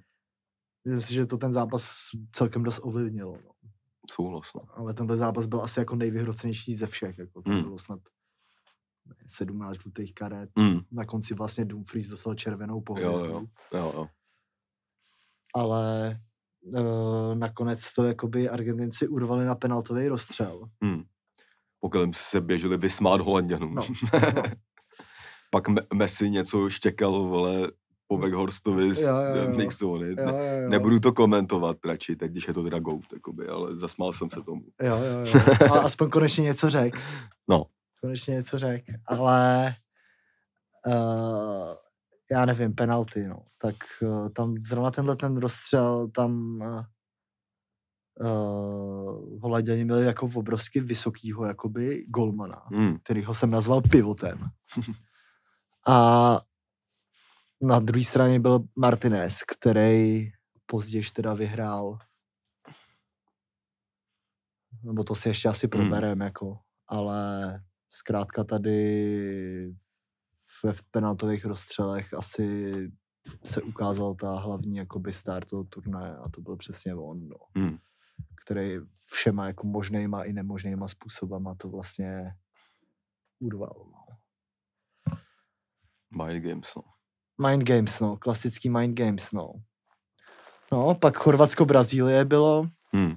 Myslím 0.85 1.01
si, 1.01 1.15
že 1.15 1.27
to 1.27 1.39
ten 1.39 1.53
zápas 1.53 1.97
celkem 2.33 2.62
dost 2.62 2.81
ovlivnilo. 2.83 3.39
No. 3.45 3.51
Souhlas, 4.11 4.54
no. 4.54 4.62
ale 4.76 4.94
tenhle 4.94 5.16
zápas 5.16 5.47
byl 5.47 5.61
asi 5.62 5.80
jako 5.80 5.97
nejvyhrocenější 5.97 6.75
ze 6.75 6.87
všech. 6.87 7.18
Jako 7.18 7.42
tam 7.42 7.52
Hmm. 7.54 7.62
bylo 7.62 7.78
snad 7.78 8.00
17 9.26 9.82
žlutých 9.82 10.14
karet. 10.14 10.50
Mm. 10.59 10.80
Na 10.92 11.04
konci 11.04 11.35
vlastně 11.35 11.64
Dumfries 11.64 12.09
dostal 12.09 12.35
červenou 12.35 12.80
po 12.80 12.99
Jo, 12.99 13.18
jo. 13.18 13.42
Jo, 13.75 13.92
jo. 13.97 14.06
ale 15.54 16.16
uh, 16.62 17.35
nakonec 17.35 17.94
to 17.94 18.04
jakoby 18.04 18.49
Argentinci 18.49 19.09
urvali 19.09 19.44
na 19.44 19.54
penaltový 19.54 20.09
rozstřel. 20.09 20.68
Mm. 20.80 21.02
Pokud 21.80 22.14
se 22.16 22.40
běželi 22.40 22.76
vysmát 22.76 23.21
Holanděnům. 23.21 23.75
No, 23.75 23.82
no. 24.37 24.42
Pak 25.50 25.68
Me- 25.68 25.87
Messi 25.94 26.30
něco 26.30 26.71
štěkal, 26.71 27.12
vole, 27.28 27.71
po 28.12 28.19
Weghorstovi 28.19 28.95
z 28.95 29.00
jo, 29.02 29.16
jo. 30.62 30.69
Nebudu 30.69 31.00
to 31.00 31.12
komentovat 31.12 31.76
radši, 31.85 32.16
teď 32.16 32.31
když 32.31 32.49
je 32.49 32.54
to 32.54 32.62
teda 32.62 32.78
goat, 32.78 33.12
jakoby, 33.12 33.49
ale 33.49 33.76
zasmál 33.76 34.12
jsem 34.12 34.31
se 34.31 34.42
tomu. 34.42 34.62
Jo, 34.83 34.97
jo, 34.97 35.19
jo. 35.35 35.40
Ale 35.71 35.81
aspoň 35.81 36.11
konečně 36.11 36.45
něco 36.45 36.71
řek. 36.71 36.95
No. 37.49 37.64
Konečně 38.00 38.35
něco 38.35 38.59
řek. 38.59 38.85
Ale 39.07 39.75
uh, 40.87 41.75
já 42.31 42.45
nevím, 42.47 42.75
penalty, 42.75 43.26
no. 43.28 43.38
Tak 43.59 43.76
uh, 44.02 44.28
tam 44.28 44.54
zrovna 44.69 44.90
tenhle 44.90 45.16
ten 45.16 45.37
rozstřel, 45.37 46.09
tam 46.09 46.61
uh, 46.61 46.83
uh, 48.31 49.40
Holanděni 49.42 49.85
měli 49.85 50.04
jako 50.04 50.28
obrovsky 50.35 50.81
vysokýho 50.81 51.45
jakoby 51.45 52.04
golmana, 52.09 52.62
Mm. 52.71 52.99
kterýho 53.02 53.35
jsem 53.35 53.50
nazval 53.50 53.81
pivotem. 53.81 54.38
A 55.88 56.40
na 57.62 57.81
druhé 57.81 58.04
straně 58.04 58.40
byl 58.40 58.61
Martinez, 58.76 59.38
který 59.42 60.31
později 60.66 61.04
teda 61.14 61.35
vyhrál 61.35 61.99
nebo 64.83 65.04
to 65.04 65.14
si 65.14 65.28
ještě 65.28 65.49
asi 65.49 65.69
proberem, 65.69 66.21
jako, 66.21 66.59
ale 66.88 67.62
zkrátka 67.90 68.45
tady 68.45 69.75
ve 70.64 70.73
v 70.73 70.83
penaltových 70.90 71.45
rozstřelech 71.45 72.14
asi 72.14 72.73
se 73.45 73.62
ukázal 73.62 74.14
ta 74.14 74.38
hlavní 74.38 74.76
jakoby 74.76 75.12
star 75.12 75.45
toho 75.45 75.64
turnaje 75.64 76.16
a 76.16 76.28
to 76.28 76.40
byl 76.40 76.57
přesně 76.57 76.95
on, 76.95 77.28
no, 77.28 77.37
Mm. 77.54 77.78
který 78.45 78.76
všema 79.07 79.47
jako 79.47 79.66
možnýma 79.66 80.23
i 80.23 80.33
nemožnýma 80.33 80.88
způsobama 80.88 81.54
to 81.54 81.69
vlastně 81.69 82.35
urval. 83.40 83.87
No. 83.92 84.16
Mind 86.26 86.45
games, 86.45 86.75
no. 86.76 86.83
Mind 87.41 87.62
games, 87.69 88.01
no, 88.01 88.17
klasický 88.17 88.71
mind 88.71 88.99
games, 88.99 89.33
no. 89.33 89.53
No, 90.73 90.95
pak 90.95 91.15
Chorvatsko-Brazílie 91.17 92.25
bylo, 92.25 92.65
Mm. 92.95 93.15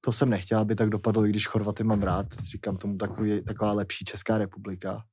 to 0.00 0.12
jsem 0.12 0.30
nechtěl, 0.30 0.58
aby 0.58 0.74
tak 0.74 0.88
dopadlo, 0.90 1.26
i 1.26 1.28
když 1.28 1.46
Chorvaty 1.46 1.84
mám 1.84 2.02
rád. 2.02 2.26
Říkám 2.34 2.76
tomu 2.76 2.96
takový, 2.96 3.44
taková 3.44 3.72
lepší 3.72 4.04
Česká 4.04 4.38
republika. 4.38 5.04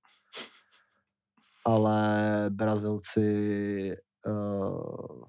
Ale 1.65 2.45
Brazilci, 2.49 3.95
uh, 4.27 5.23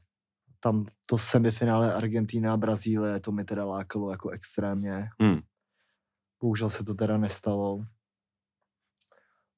tam 0.61 0.87
to 1.07 1.19
semifinále 1.19 1.95
Argentína 1.95 2.53
a 2.53 2.57
Brazílie, 2.57 3.21
to 3.21 3.33
mi 3.33 3.45
teda 3.45 3.65
lákalo 3.65 4.11
jako 4.11 4.31
extrémně. 4.31 5.09
Mm. 5.19 5.41
Bohužel 6.43 6.71
se 6.71 6.85
to 6.85 6.95
teda 6.95 7.19
nestalo. 7.19 7.85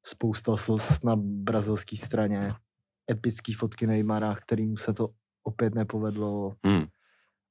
Spousta 0.07 0.57
slz 0.57 1.03
na 1.05 1.17
brazilské 1.17 1.97
straně. 1.97 2.55
Epický 3.11 3.53
fotky 3.53 3.87
Neymara, 3.87 4.35
kterýmu 4.35 4.77
se 4.77 4.93
to 4.93 5.09
opět 5.43 5.75
nepovedlo 5.75 6.57
Mm. 6.67 6.85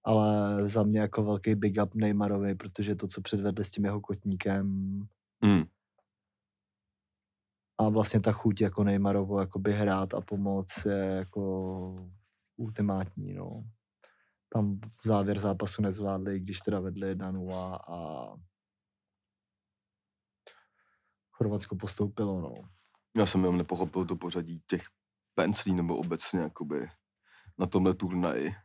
ale 0.05 0.59
za 0.69 0.83
mě 0.83 0.99
jako 0.99 1.23
velký 1.23 1.55
big 1.55 1.75
up 1.83 1.95
Neymarovi, 1.95 2.55
protože 2.55 2.95
to, 2.95 3.07
co 3.07 3.21
předvedli 3.21 3.65
s 3.65 3.71
tím 3.71 3.85
jeho 3.85 4.01
kotníkem 4.01 4.67
Mm. 5.43 5.63
a 7.79 7.89
vlastně 7.89 8.19
ta 8.19 8.31
chuť 8.31 8.61
jako 8.61 8.83
Neymarovo 8.83 9.39
jakoby 9.39 9.73
hrát 9.73 10.13
a 10.13 10.21
pomoc 10.21 10.85
je 10.85 10.97
jako 10.97 12.09
ultimátní, 12.57 13.33
no. 13.33 13.63
Tam 14.49 14.79
závěr 15.05 15.39
zápasu 15.39 15.81
nezvládli, 15.81 16.39
když 16.39 16.59
teda 16.59 16.79
vedli 16.79 17.07
1-0 17.07 17.75
a 17.87 18.27
Chorvatsko 21.37 21.75
postoupilo, 21.75 22.41
no. 22.41 22.53
Já 23.17 23.25
jsem 23.25 23.41
jenom 23.41 23.57
nepochopil 23.57 24.05
to 24.05 24.15
pořadí 24.15 24.61
těch 24.67 24.85
penclí 25.35 25.73
nebo 25.73 25.97
obecně 25.97 26.39
jakoby 26.39 26.89
na 27.57 27.65
tomhle 27.65 27.93
turnaji. 27.93 28.55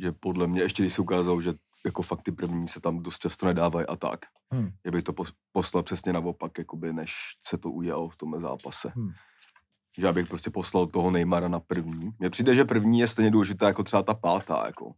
Že 0.00 0.12
podle 0.12 0.46
mě, 0.46 0.62
ještě 0.62 0.82
když 0.82 0.92
se 0.92 1.02
ukázalo, 1.02 1.40
že 1.40 1.52
jako 1.84 2.02
fakt 2.02 2.22
ty 2.22 2.32
první 2.32 2.68
se 2.68 2.80
tam 2.80 3.02
dost 3.02 3.18
často 3.18 3.46
nedávají 3.46 3.86
a 3.86 3.96
tak. 3.96 4.20
Hmm. 4.50 4.70
Je 4.84 4.90
by 4.90 5.02
to 5.02 5.12
pos- 5.12 5.32
poslal 5.52 5.82
přesně 5.82 6.12
naopak, 6.12 6.58
jakoby, 6.58 6.92
než 6.92 7.12
se 7.44 7.58
to 7.58 7.70
udělalo 7.70 8.08
v 8.08 8.16
tomhle 8.16 8.40
zápase. 8.40 8.92
Hmm. 8.96 9.10
Že 9.98 10.06
já 10.06 10.12
bych 10.12 10.28
prostě 10.28 10.50
poslal 10.50 10.86
toho 10.86 11.10
Neymara 11.10 11.48
na 11.48 11.60
první. 11.60 12.10
Mně 12.18 12.30
přijde, 12.30 12.54
že 12.54 12.64
první 12.64 13.00
je 13.00 13.08
stejně 13.08 13.30
důležitá 13.30 13.66
jako 13.66 13.84
třeba 13.84 14.02
ta 14.02 14.14
pátá, 14.14 14.66
jako. 14.66 14.92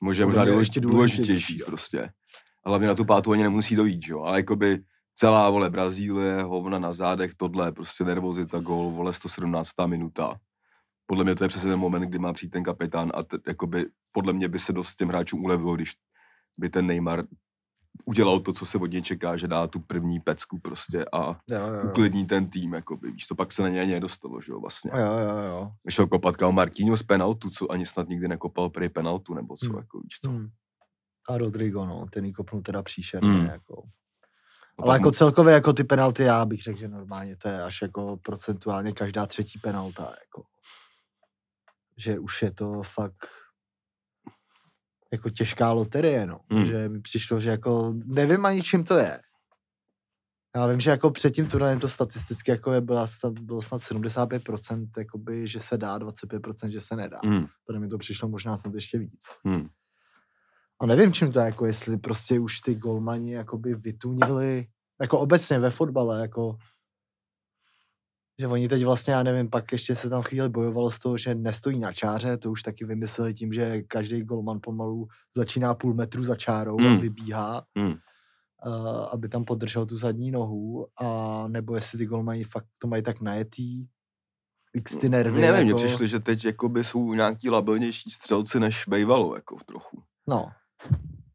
Možná 0.00 0.26
možná 0.26 0.44
důležitější 0.44 0.80
důležitější, 0.80 1.58
prostě. 1.66 2.12
A 2.64 2.68
hlavně 2.68 2.88
na 2.88 2.94
tu 2.94 3.04
pátou 3.04 3.32
ani 3.32 3.42
nemusí 3.42 3.76
dojít, 3.76 4.08
jo. 4.08 4.22
Ale 4.22 4.38
jakoby 4.38 4.84
celá, 5.14 5.50
vole, 5.50 5.70
Brazílie, 5.70 6.42
hovna 6.42 6.78
na 6.78 6.92
zádech, 6.92 7.34
tohle, 7.36 7.72
prostě 7.72 8.04
nervozita, 8.04 8.58
gól, 8.60 8.90
vole, 8.90 9.12
117. 9.12 9.70
minuta. 9.86 10.36
Podle 11.06 11.24
mě 11.24 11.34
to 11.34 11.44
je 11.44 11.48
přesně 11.48 11.70
ten 11.70 11.78
moment, 11.78 12.02
kdy 12.02 12.18
má 12.18 12.32
přijít 12.32 12.50
ten 12.50 12.64
kapitán 12.64 13.12
a 13.14 13.22
t- 13.22 13.38
jakoby, 13.46 13.86
podle 14.12 14.32
mě 14.32 14.48
by 14.48 14.58
se 14.58 14.72
dost 14.72 14.96
těm 14.96 15.08
hráčům 15.08 15.44
ulevilo, 15.44 15.74
když 15.74 15.92
by 16.58 16.70
ten 16.70 16.86
Neymar 16.86 17.24
udělal 18.04 18.40
to, 18.40 18.52
co 18.52 18.66
se 18.66 18.78
od 18.78 18.86
něj 18.86 19.02
čeká, 19.02 19.36
že 19.36 19.48
dá 19.48 19.66
tu 19.66 19.80
první 19.80 20.20
pecku 20.20 20.58
prostě 20.58 21.04
a 21.12 21.18
Jo, 21.26 21.36
jo, 21.50 21.74
jo. 21.74 21.90
uklidní 21.90 22.26
ten 22.26 22.50
tým, 22.50 22.72
jakoby, 22.72 23.10
víš, 23.10 23.26
to 23.26 23.34
pak 23.34 23.52
se 23.52 23.62
na 23.62 23.68
něj 23.68 23.80
ani 23.80 23.92
nedostalo, 23.92 24.40
že 24.40 24.52
jo, 24.52 24.60
vlastně. 24.60 24.90
Jo, 24.94 25.18
jo, 25.28 25.38
jo. 25.48 25.72
Vyšel 25.84 26.06
kopat 26.06 26.36
kámo 26.36 26.52
Marquinhos 26.52 27.00
z 27.00 27.02
penaltu, 27.02 27.50
co 27.50 27.72
ani 27.72 27.86
snad 27.86 28.08
nikdy 28.08 28.28
nekopal 28.28 28.70
prý 28.70 28.88
penaltu, 28.88 29.34
nebo 29.34 29.56
co, 29.56 29.66
Hmm. 29.66 29.76
jako 29.78 29.98
víš 30.00 30.18
co. 30.24 30.30
Hmm. 30.30 30.48
A 31.28 31.38
Rodrigo, 31.38 31.86
no, 31.86 32.06
ten 32.10 32.24
jí 32.24 32.32
kopnul 32.32 32.62
teda 32.62 32.82
příšerně, 32.82 33.30
Hmm. 33.32 33.46
jako. 33.46 33.82
A 34.82 34.84
Ale 34.84 34.92
pak 34.92 35.00
jako 35.00 35.08
mu- 35.08 35.12
celkově 35.12 35.54
jako 35.54 35.72
ty 35.72 35.84
penalty, 35.84 36.22
já 36.22 36.44
bych 36.44 36.62
řekl, 36.62 36.78
že 36.78 36.88
normálně 36.88 37.36
to 37.36 37.48
je 37.48 37.62
až 37.62 37.82
jako 37.82 38.16
procentuálně 38.16 38.92
každá 38.92 39.26
třetí 39.26 39.58
penalta, 39.58 40.02
jako. 40.02 40.44
Že 41.96 42.18
už 42.18 42.42
je 42.42 42.50
to 42.52 42.82
fakt 42.82 43.26
jako 45.12 45.30
těžká 45.30 45.72
loterie, 45.72 46.26
no. 46.26 46.40
Hmm. 46.50 46.66
Že 46.66 46.88
mi 46.88 47.00
přišlo, 47.00 47.40
že 47.40 47.50
jako 47.50 47.94
nevím 48.04 48.46
ani 48.46 48.62
čím 48.62 48.84
to 48.84 48.94
je. 48.98 49.20
Já 50.56 50.66
vím, 50.66 50.80
že 50.80 50.90
jako 50.90 51.10
před 51.10 51.30
tím 51.30 51.46
turnajem 51.48 51.80
to 51.80 51.88
statisticky 51.88 52.50
jako 52.50 52.72
je 52.72 52.80
byla, 52.80 53.06
bylo 53.30 53.62
snad 53.62 53.80
75%, 53.80 54.88
jakoby, 54.98 55.48
že 55.48 55.60
se 55.60 55.78
dá, 55.78 55.98
25%, 55.98 56.68
že 56.68 56.80
se 56.80 56.96
nedá. 56.96 57.20
Hmm, 57.24 57.46
Tady 57.66 57.78
mi 57.78 57.88
to 57.88 57.98
přišlo 57.98 58.28
možná 58.28 58.56
snad 58.58 58.74
ještě 58.74 58.98
víc. 58.98 59.24
hmm. 59.44 59.68
A 60.82 60.86
nevím, 60.86 61.12
čím 61.12 61.32
to 61.32 61.38
je, 61.38 61.44
jako 61.44 61.66
jestli 61.66 61.96
prostě 61.96 62.40
už 62.40 62.60
ty 62.60 62.74
golmani 62.74 63.32
jakoby 63.32 63.74
vytunili, 63.74 64.66
jako 65.00 65.18
obecně 65.18 65.58
ve 65.58 65.70
fotbale, 65.70 66.20
jako 66.20 66.56
že 68.38 68.48
oni 68.48 68.68
teď 68.68 68.84
vlastně, 68.84 69.12
já 69.14 69.22
nevím, 69.22 69.50
pak 69.50 69.72
ještě 69.72 69.96
se 69.96 70.10
tam 70.10 70.22
chvíli 70.22 70.48
bojovalo 70.48 70.90
z 70.90 70.98
toho, 70.98 71.16
že 71.16 71.34
nestojí 71.34 71.78
na 71.78 71.92
čáře, 71.92 72.36
to 72.36 72.50
už 72.50 72.62
taky 72.62 72.84
vymysleli 72.84 73.34
tím, 73.34 73.52
že 73.52 73.82
každý 73.82 74.22
golman 74.22 74.60
pomalu 74.62 75.08
začíná 75.36 75.74
půl 75.74 75.94
metru 75.94 76.24
za 76.24 76.36
čárou 76.36 76.80
a 76.80 76.82
Hmm. 76.82 77.00
vybíhá, 77.00 77.64
Hmm. 77.78 77.94
uh, 78.66 79.06
aby 79.12 79.28
tam 79.28 79.44
podržel 79.44 79.86
tu 79.86 79.98
zadní 79.98 80.30
nohu, 80.30 80.86
a 81.00 81.44
nebo 81.48 81.74
jestli 81.74 81.98
ty 81.98 82.06
golmani 82.06 82.44
fakt 82.44 82.66
to 82.78 82.88
mají 82.88 83.02
tak 83.02 83.20
najetý, 83.20 83.86
x 84.74 84.96
ty 84.96 85.08
nervy. 85.08 85.40
Nevím, 85.40 85.62
mně 85.62 85.70
jako, 85.70 85.76
přišlo, 85.84 86.06
že 86.06 86.20
teď 86.20 86.44
jakoby 86.44 86.84
jsou 86.84 87.14
nějaký 87.14 87.50
labilnější 87.50 88.10
střelci 88.10 88.60
než 88.60 88.84
bejvalo, 88.88 89.34
jako 89.34 89.56
trochu. 89.66 90.02
No, 90.28 90.48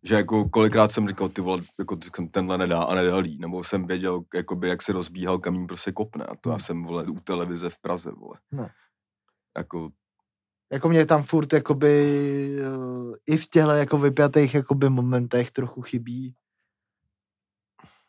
Že 0.04 0.16
jako 0.16 0.50
kolikrát 0.50 0.92
jsem 0.92 1.08
říkal, 1.08 1.30
ty 1.30 1.42
vole, 1.42 1.63
jako 1.80 1.98
tenhle 2.32 2.58
nedá 2.58 2.84
a 2.84 2.96
nedalí, 2.96 3.38
nebo 3.39 3.63
jsem 3.63 3.86
věděl, 3.86 4.22
jakoby, 4.36 4.70
jak 4.70 4.82
se 4.82 4.94
rozbíhal 4.94 5.39
kamín 5.39 5.68
prostě 5.68 5.92
kopne 5.92 6.25
a 6.25 6.36
to 6.36 6.50
já 6.50 6.54
Hmm. 6.54 6.60
jsem, 6.60 6.84
vole, 6.84 7.04
u 7.04 7.20
televize 7.20 7.70
v 7.70 7.80
Praze, 7.80 8.12
vole. 8.12 8.39
No. 8.51 8.69
Jako, 9.58 9.89
jako 10.72 10.89
mě 10.89 11.06
tam 11.06 11.24
furt 11.24 11.54
jakoby 11.54 12.12
uh, 12.76 13.15
i 13.26 13.38
v 13.38 13.48
těchto 13.48 13.72
jako 13.72 13.98
vypjatých 13.98 14.54
jakoby 14.54 14.89
momentech 14.89 15.52
trochu 15.52 15.82
chybí. 15.82 16.36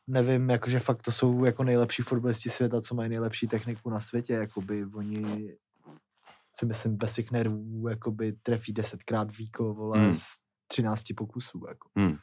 Nevím, 0.07 0.51
jakože 0.51 0.79
fakt 0.79 1.03
to 1.03 1.13
jsou 1.13 1.45
jako 1.45 1.65
nejlepší 1.65 2.03
fotbalisti 2.03 2.51
světa, 2.51 2.81
co 2.81 2.95
mají 2.95 3.09
nejlepší 3.11 3.47
techniku 3.49 3.91
na 3.91 4.01
světě, 4.01 4.33
jakoby 4.33 4.85
oni 4.95 5.57
si 6.53 6.67
myslím 6.67 6.97
bez 6.97 7.13
těch 7.13 7.31
nervů 7.31 7.89
jakoby 7.89 8.33
trefí 8.33 8.73
desetkrát 8.73 9.37
víko, 9.37 9.75
vole, 9.75 9.99
Hmm. 9.99 10.13
Z 10.69 10.77
13 10.77 11.05
pokusů, 11.17 11.63
jako. 11.69 11.89
hmm. 11.97 12.17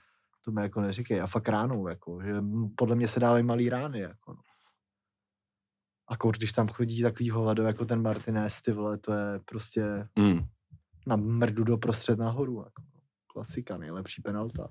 To 0.45 0.51
mi 0.51 0.61
jako 0.61 0.81
neříkej. 0.81 1.21
A 1.21 1.27
fakt 1.27 1.49
ránou, 1.49 1.87
jako, 1.87 2.21
že 2.23 2.33
podle 2.77 2.95
mě 2.95 3.07
se 3.07 3.19
dávají 3.19 3.43
malý 3.43 3.69
rány, 3.69 3.99
jako 3.99 4.33
no. 4.33 4.39
A 6.09 6.15
když 6.31 6.51
tam 6.51 6.67
chodí 6.67 7.01
takový 7.01 7.29
hovado 7.29 7.63
jako 7.63 7.85
ten 7.85 8.01
Martinez, 8.01 8.61
ty 8.61 8.71
vole, 8.71 8.97
to 8.97 9.13
je 9.13 9.39
prostě 9.45 10.07
Hmm. 10.17 10.39
na 11.07 11.15
mrdu 11.15 11.63
do 11.63 11.77
prostřed 11.77 12.19
nahoru. 12.19 12.63
Jako. 12.65 12.83
Klasika, 13.27 13.77
nejlepší 13.77 14.21
penalta. 14.21 14.69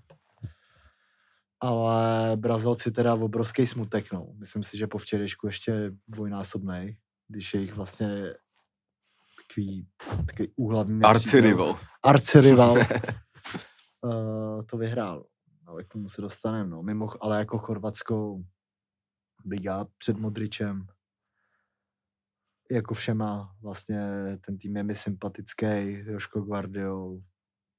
Ale 1.61 2.33
Brazilci 2.37 2.91
teda 2.93 3.15
obrovský 3.15 3.67
smutek, 3.67 4.13
no. 4.13 4.27
Myslím 4.35 4.63
si, 4.63 4.79
že 4.79 4.87
po 4.87 4.99
včerejšku 4.99 5.47
ještě 5.47 5.91
dvojnásobnej, 6.09 6.97
když 7.29 7.55
je 7.55 7.61
jich 7.61 7.75
vlastně 7.75 8.35
takový, 9.49 9.89
takový 10.27 10.53
úhlavní. 10.57 11.03
Arcirival. 11.03 11.79
Arcirival. 12.03 12.77
uh, 14.03 14.63
to 14.67 14.77
vyhrál. 14.77 15.27
Ale 15.67 15.85
k 15.85 15.89
tomu 15.89 16.09
se 16.09 16.21
dostaneme, 16.21 16.71
no. 16.71 16.83
Mimo, 16.83 17.09
ale 17.21 17.39
jako 17.39 17.59
Chorvatsko 17.59 18.43
liga 19.45 19.87
před 19.99 20.17
Modričem 20.17 20.87
jako 22.71 22.95
všema, 22.95 23.55
vlastně 23.63 23.99
ten 24.41 24.59
tým 24.59 24.77
je 24.77 24.83
mi 24.83 24.95
sympatický, 24.95 25.67
Joško 26.05 26.41
Guardiol, 26.41 27.21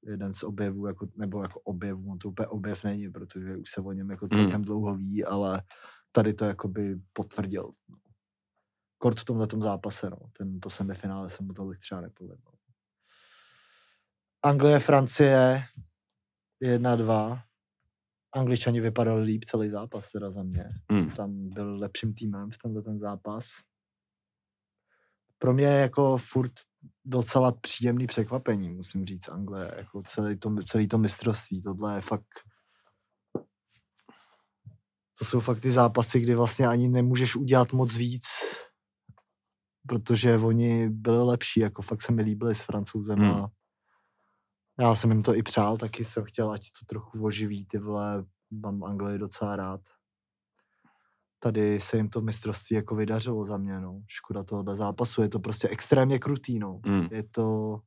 jeden 0.03 0.33
z 0.33 0.43
objevů, 0.43 0.87
jako, 0.87 1.07
nebo 1.15 1.41
jako 1.41 1.59
objevů, 1.59 2.11
on 2.11 2.17
to 2.17 2.29
úplně 2.29 2.47
objev 2.47 2.83
není, 2.83 3.09
protože 3.09 3.57
už 3.57 3.69
se 3.69 3.81
o 3.81 3.91
něm 3.91 4.09
jako 4.09 4.27
celkem 4.27 4.61
dlouho 4.61 4.95
ví, 4.95 5.25
ale 5.25 5.61
tady 6.11 6.33
to 6.33 6.45
jakoby 6.45 7.01
potvrdil. 7.13 7.71
No. 7.89 7.97
Kort 8.97 9.19
v 9.19 9.25
tomhle 9.25 9.47
zápase, 9.59 10.09
no. 10.09 10.17
Ten, 10.37 10.59
to 10.59 10.69
semifinále 10.69 11.29
se 11.29 11.43
mu 11.43 11.53
tolik 11.53 11.79
třeba 11.79 12.01
nepovedlo. 12.01 12.54
Anglie, 14.45 14.79
Francie, 14.79 15.63
1-2. 16.63 17.41
Angličani 18.33 18.81
vypadali 18.81 19.23
líp 19.23 19.43
celý 19.45 19.69
zápas 19.69 20.11
teda 20.11 20.31
za 20.31 20.43
mě. 20.43 20.69
Hmm. 20.91 21.09
Tam 21.09 21.49
byl 21.49 21.77
lepším 21.79 22.13
týmem 22.13 22.51
v 22.51 22.57
tenhle 22.57 22.81
ten 22.81 22.99
zápas. 22.99 23.45
Pro 25.37 25.53
mě 25.53 25.65
je 25.65 25.81
jako 25.81 26.17
furt 26.17 26.51
docela 27.05 27.51
příjemný 27.51 28.07
překvapení, 28.07 28.69
musím 28.69 29.05
říct, 29.05 29.29
Anglie. 29.29 29.73
Jako 29.77 30.03
celý 30.03 30.37
to, 30.37 30.55
celý 30.55 30.87
to 30.87 30.97
mistrovství. 30.97 31.61
Tohle 31.61 31.95
je 31.95 32.01
fakt 32.01 32.27
to 35.19 35.25
jsou 35.25 35.39
fakt 35.39 35.59
ty 35.59 35.71
zápasy, 35.71 36.19
kdy 36.19 36.35
vlastně 36.35 36.67
ani 36.67 36.89
nemůžeš 36.89 37.35
udělat 37.35 37.73
moc 37.73 37.95
víc, 37.95 38.25
protože 39.87 40.37
oni 40.37 40.89
byli 40.89 41.23
lepší, 41.23 41.59
jako 41.59 41.81
fakt 41.81 42.01
se 42.01 42.11
mi 42.11 42.21
líbili 42.21 42.55
s 42.55 42.61
francouzem 42.61 43.19
Hmm. 43.19 43.31
a 43.31 43.51
já 44.79 44.95
jsem 44.95 45.11
jim 45.11 45.23
to 45.23 45.35
i 45.35 45.43
přál, 45.43 45.77
taky 45.77 46.05
jsem 46.05 46.23
chtěl, 46.23 46.51
ať 46.51 46.61
to 46.79 46.85
trochu 46.85 47.23
oživí, 47.25 47.65
ty 47.65 47.77
vole, 47.77 48.25
mám 48.51 48.83
Anglii 48.83 49.17
docela 49.19 49.55
rád. 49.55 49.81
Tady 51.39 51.81
se 51.81 51.97
jim 51.97 52.09
to 52.09 52.21
mistrovství 52.21 52.75
jako 52.75 52.95
vydařilo 52.95 53.45
za 53.45 53.57
mě, 53.57 53.79
no. 53.79 54.01
Škoda 54.07 54.43
tohohle 54.43 54.75
zápasu, 54.75 55.21
je 55.21 55.29
to 55.29 55.39
prostě 55.39 55.67
extrémně 55.69 56.19
krutý, 56.19 56.59
no. 56.59 56.79
Hmm. 56.85 57.07
Je 57.11 57.23
to, 57.23 57.79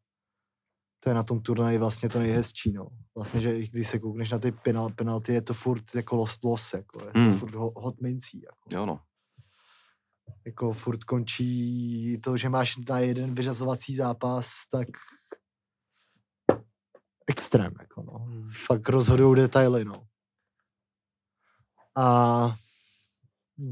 to 1.00 1.10
je 1.10 1.14
na 1.14 1.22
tom 1.22 1.40
turnaji 1.42 1.78
vlastně 1.78 2.08
to 2.08 2.18
nejhezčí, 2.18 2.72
no. 2.72 2.88
Vlastně, 3.14 3.40
že 3.40 3.58
když 3.58 3.88
se 3.88 3.98
koukneš 3.98 4.30
na 4.30 4.38
ty 4.38 4.52
penal, 4.52 4.90
penalty, 4.90 5.32
je 5.32 5.42
to 5.42 5.54
furt 5.54 5.94
jako 5.94 6.16
lost 6.16 6.44
loss, 6.44 6.74
jako, 6.74 7.00
je 7.06 7.12
to 7.12 7.18
Hmm. 7.20 7.38
furt 7.38 7.54
ho- 7.54 7.72
hot 7.76 8.00
mincí, 8.00 8.42
jako 8.42 8.58
Jo 8.72 8.86
no. 8.86 9.00
jako 10.46 10.72
furt 10.72 11.04
končí 11.04 12.18
to, 12.20 12.36
že 12.36 12.48
máš 12.48 12.76
na 12.76 12.98
jeden 12.98 13.34
vyřazovací 13.34 13.94
zápas, 13.96 14.50
tak 14.70 14.88
extrém, 17.28 17.72
jako 17.80 18.02
no. 18.02 18.26
Fakt 18.66 18.88
rozhodují 18.88 19.36
detaily, 19.36 19.84
no. 19.84 20.06
A 21.96 22.54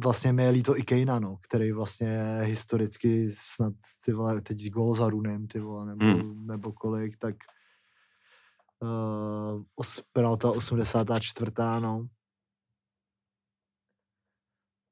vlastně 0.03 0.33
mi 0.33 0.43
je 0.43 0.51
líto 0.51 0.79
i 0.79 0.83
Kejna, 0.83 1.19
no, 1.19 1.37
který 1.37 1.73
vlastně 1.73 2.09
je 2.09 2.45
historicky 2.45 3.31
snad, 3.31 3.73
ty 4.05 4.13
vole, 4.13 4.41
teď 4.41 4.71
gol 4.71 4.95
za 4.95 5.09
Runem, 5.09 5.47
ty 5.47 5.61
vole, 5.61 5.87
nebo, 5.87 6.05
Hmm. 6.05 6.47
nebo 6.47 6.73
kolik, 6.73 7.17
tak 7.17 7.37
uh, 8.83 9.63
os, 9.77 10.03
penalta 10.13 10.51
84. 10.51 11.53
no. 11.81 12.07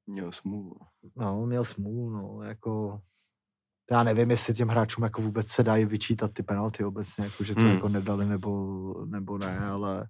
Měl 0.07 0.31
smůlu. 0.31 0.75
No, 1.15 1.45
měl 1.45 1.65
smůlu, 1.65 2.09
no, 2.09 2.43
jako... 2.43 3.01
Já 3.91 4.03
nevím, 4.03 4.31
jestli 4.31 4.53
těm 4.53 4.67
hráčům 4.67 5.03
jako 5.03 5.21
vůbec 5.21 5.47
se 5.47 5.63
dají 5.63 5.85
vyčítat 5.85 6.33
ty 6.33 6.43
penalty 6.43 6.83
obecně, 6.83 7.23
jako 7.23 7.43
že 7.43 7.55
to 7.55 7.61
Hmm. 7.61 7.69
jako 7.73 7.89
nedali 7.89 8.25
nebo, 8.25 9.05
nebo 9.05 9.37
ne, 9.37 9.59
ale 9.59 10.07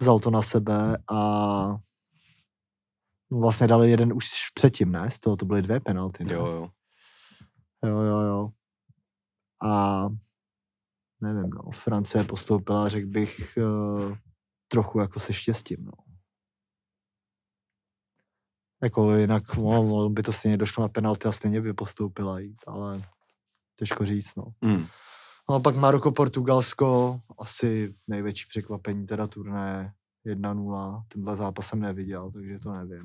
vzal 0.00 0.18
to 0.18 0.30
na 0.30 0.42
sebe 0.42 0.98
a 1.10 1.76
Vlastně 3.30 3.66
dali 3.66 3.90
jeden 3.90 4.12
už 4.12 4.28
předtím, 4.54 4.92
ne? 4.92 5.10
Z 5.10 5.18
toho 5.18 5.36
to 5.36 5.44
byly 5.46 5.62
dvě 5.62 5.80
penalty, 5.80 6.24
ne? 6.24 6.32
Jo, 6.32 6.46
jo. 6.46 6.70
Jo, 7.84 7.98
jo, 8.00 8.18
jo. 8.20 8.50
A 9.70 10.02
nevím, 11.20 11.50
no, 11.50 11.70
Francie 11.70 12.24
postoupila, 12.24 12.88
řekl 12.88 13.06
bych, 13.08 13.58
uh, 13.58 14.16
trochu 14.68 15.00
jako 15.00 15.20
se 15.20 15.32
štěstím, 15.32 15.84
no. 15.84 15.92
Jako 18.82 19.16
jinak 19.16 19.56
no, 19.56 20.10
by 20.10 20.22
to 20.22 20.32
stejně 20.32 20.56
došlo 20.56 20.82
na 20.82 20.88
penalty 20.88 21.28
a 21.28 21.32
stejně 21.32 21.60
by 21.60 21.72
postoupila 21.72 22.38
jít, 22.40 22.58
ale 22.66 23.02
těžko 23.76 24.06
říct, 24.06 24.36
no. 24.36 24.44
Mm. 24.60 24.86
No 25.50 25.54
a 25.54 25.60
pak 25.60 25.76
Maroko, 25.76 26.12
Portugalsko, 26.12 27.20
asi 27.38 27.94
největší 28.08 28.46
překvapení 28.48 29.06
teda 29.06 29.26
turné 29.26 29.94
1-0. 30.26 31.02
Tenhle 31.08 31.36
zápas 31.36 31.66
jsem 31.66 31.80
neviděl, 31.80 32.30
takže 32.30 32.58
to 32.58 32.72
nevím. 32.72 33.04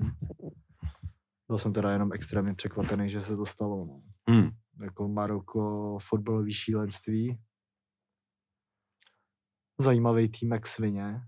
Byl 1.47 1.57
jsem 1.57 1.73
teda 1.73 1.91
jenom 1.91 2.13
extrémně 2.13 2.53
překvapený, 2.53 3.09
že 3.09 3.21
se 3.21 3.37
to 3.37 3.45
stalo. 3.45 3.85
No. 3.85 4.01
Mm. 4.35 4.49
Jako 4.83 5.07
Maroko, 5.07 5.97
fotbalový 6.01 6.53
šílenství. 6.53 7.39
Zajímavý 9.79 10.29
tým 10.29 10.51
jak 10.51 10.67
svině. 10.67 11.21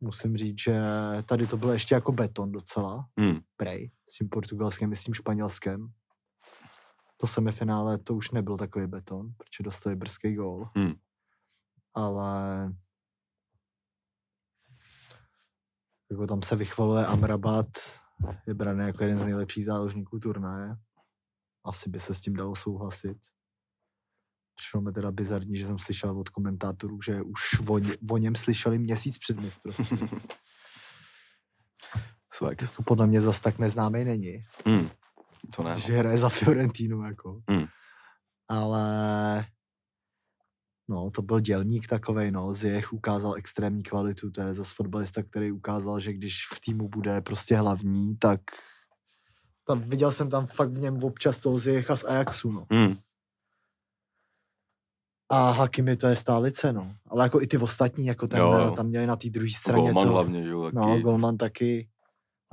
Musím 0.00 0.36
říct, 0.36 0.60
že 0.60 0.80
tady 1.24 1.46
to 1.46 1.56
bylo 1.56 1.72
ještě 1.72 1.94
jako 1.94 2.12
beton 2.12 2.52
docela. 2.52 3.08
Mm. 3.16 3.40
Prej, 3.56 3.90
s 4.08 4.14
tím 4.14 4.28
portugalským 4.28 4.92
i 4.92 4.96
s 4.96 5.04
tím 5.04 5.14
španělském. 5.14 5.92
To 7.16 7.26
semifinále 7.26 7.98
to 7.98 8.14
už 8.14 8.30
nebyl 8.30 8.56
takový 8.56 8.86
beton, 8.86 9.32
protože 9.36 9.64
dostali 9.64 9.96
brzký 9.96 10.34
gól. 10.34 10.70
Hmm. 10.74 10.94
Ale 11.94 12.72
jako 16.10 16.26
tam 16.26 16.42
se 16.42 16.56
vychvaluje 16.56 17.06
Amrabat, 17.06 17.66
je 18.46 18.54
braný 18.54 18.86
jako 18.86 19.04
jeden 19.04 19.18
z 19.18 19.24
nejlepších 19.24 19.64
záložníků 19.64 20.18
turnaje. 20.18 20.76
Asi 21.64 21.90
by 21.90 22.00
se 22.00 22.14
s 22.14 22.20
tím 22.20 22.36
dalo 22.36 22.54
souhlasit. 22.54 23.18
Přišlo 24.56 24.80
mi 24.80 24.92
teda 24.92 25.12
bizarní, 25.12 25.56
že 25.56 25.66
jsem 25.66 25.78
slyšel 25.78 26.20
od 26.20 26.28
komentátorů, 26.28 27.02
že 27.02 27.22
už 27.22 27.40
o, 27.68 27.78
ně, 27.78 27.96
o 28.10 28.16
něm 28.16 28.34
slyšeli 28.34 28.78
měsíc 28.78 29.18
před 29.18 29.40
mistrovstvím. 29.40 30.08
Jako 32.50 32.82
podle 32.82 33.06
mě 33.06 33.20
zas 33.20 33.40
tak 33.40 33.58
neznámý 33.58 34.04
není. 34.04 34.44
Mm. 34.64 34.88
To 35.56 35.62
ne. 35.62 35.80
že 35.80 35.92
hraje 35.92 36.18
za 36.18 36.28
Fiorentinu, 36.28 37.02
jako. 37.02 37.40
Hmm. 37.50 37.66
Ale 38.48 39.46
no, 40.88 41.10
to 41.10 41.22
byl 41.22 41.40
dělník 41.40 41.86
takovej, 41.86 42.30
no, 42.30 42.52
Ziyech 42.52 42.92
ukázal 42.92 43.34
extrémní 43.36 43.82
kvalitu, 43.82 44.30
to 44.30 44.40
je 44.40 44.54
zase 44.54 44.74
fotbalista, 44.74 45.22
který 45.22 45.52
ukázal, 45.52 46.00
že 46.00 46.12
když 46.12 46.46
v 46.52 46.60
týmu 46.60 46.88
bude 46.88 47.20
prostě 47.20 47.56
hlavní, 47.56 48.16
tak 48.16 48.40
tam, 49.66 49.80
viděl 49.80 50.12
jsem 50.12 50.30
tam 50.30 50.46
fakt 50.46 50.70
v 50.70 50.78
něm 50.78 51.04
občas 51.04 51.40
toho 51.40 51.58
Ziyecha 51.58 51.96
z 51.96 52.04
Ajaxu, 52.04 52.52
no. 52.52 52.66
Mm. 52.72 52.96
A 55.30 55.50
Hakimi 55.50 55.96
to 55.96 56.06
je 56.06 56.16
stálice, 56.16 56.72
no. 56.72 56.94
Ale 57.06 57.24
jako 57.24 57.42
i 57.42 57.46
ty 57.46 57.58
ostatní, 57.58 58.06
jako 58.06 58.28
ten, 58.28 58.38
Jo, 58.40 58.52
jo, 58.52 58.58
jo. 58.60 58.70
tam 58.70 58.86
měli 58.86 59.06
na 59.06 59.16
té 59.16 59.30
druhé 59.30 59.50
straně 59.50 59.82
Golman 59.82 60.06
to, 60.06 60.12
hlavně, 60.12 60.42
že 60.42 60.48
jo, 60.48 60.62
taky. 60.64 60.76
no, 60.76 61.00
Golman 61.00 61.36
taky. 61.36 61.88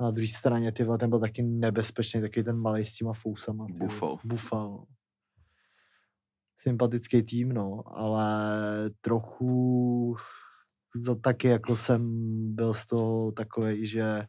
A 0.00 0.02
na 0.04 0.10
druhé 0.10 0.28
straně, 0.28 0.72
ty 0.72 0.86
ten 0.98 1.10
byl 1.10 1.20
taky 1.20 1.42
nebezpečný, 1.42 2.20
taky 2.20 2.44
ten 2.44 2.56
malý 2.56 2.84
s 2.84 2.94
těma 2.94 3.12
fousama. 3.12 3.66
Buffal. 3.70 4.18
Buffal. 4.24 4.70
no. 4.70 4.84
Sympatický 6.56 7.22
tým, 7.22 7.52
no, 7.52 7.82
ale 7.86 8.26
trochu 9.00 10.16
za 10.96 11.14
taky 11.14 11.48
jako 11.48 11.76
jsem 11.76 12.02
byl 12.54 12.74
z 12.74 12.86
toho 12.86 13.32
takový, 13.32 13.86
že 13.86 14.26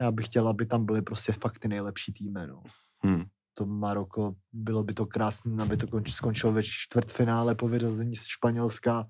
já 0.00 0.10
bych 0.12 0.26
chtěl, 0.26 0.48
aby 0.48 0.66
tam 0.66 0.86
byly 0.86 1.02
prostě 1.02 1.32
fakt 1.32 1.58
ty 1.58 1.68
nejlepší 1.68 2.12
týmy, 2.12 2.40
no. 2.46 2.62
Mm. 3.02 3.24
To 3.58 3.66
Maroko, 3.66 4.34
bylo 4.52 4.84
by 4.84 4.94
to 4.94 5.06
krásné, 5.06 5.62
aby 5.62 5.76
to 5.76 5.86
konč, 5.86 6.12
skončilo 6.12 6.52
ve 6.52 6.62
čtvrtfinále 6.62 7.54
po 7.54 7.68
vyřazení 7.68 8.16
z 8.16 8.26
Španělska. 8.26 9.08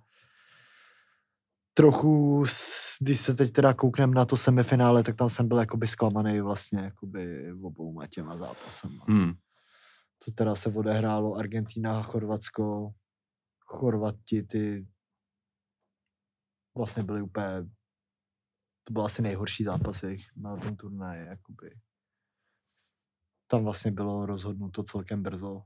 Trochu, 1.75 2.45
když 3.01 3.21
se 3.21 3.35
teď 3.35 3.53
teda 3.53 3.75
kouknem 3.75 4.15
na 4.15 4.25
to 4.25 4.37
semifinále, 4.37 5.03
tak 5.03 5.17
tam 5.17 5.29
jsem 5.29 5.49
byl 5.49 5.59
jakoby 5.59 5.87
zklamaný 5.87 6.41
vlastně 6.41 6.79
jakoby 6.79 7.53
obou 7.53 8.03
těma 8.09 8.37
zápasem. 8.37 9.01
Mm. 9.09 9.33
To 10.25 10.33
teda 10.33 10.55
se 10.55 10.69
odehrálo 10.69 11.35
Argentina, 11.35 12.03
Chorvatsko, 12.03 12.91
Chorvati, 13.67 14.43
ty 14.43 14.87
vlastně 16.77 17.03
byly 17.03 17.23
úplně, 17.23 17.69
to 18.85 18.93
byl 18.93 19.05
asi 19.05 19.23
nejhorší 19.23 19.65
zápas 19.65 20.03
jejich 20.03 20.27
na 20.37 20.57
tom 20.57 20.77
turnaji, 20.77 21.27
jakoby. 21.27 21.71
Tam 23.47 23.65
vlastně 23.65 23.91
bylo 23.91 24.27
rozhodnuto 24.27 24.83
celkem 24.83 25.23
brzo. 25.23 25.63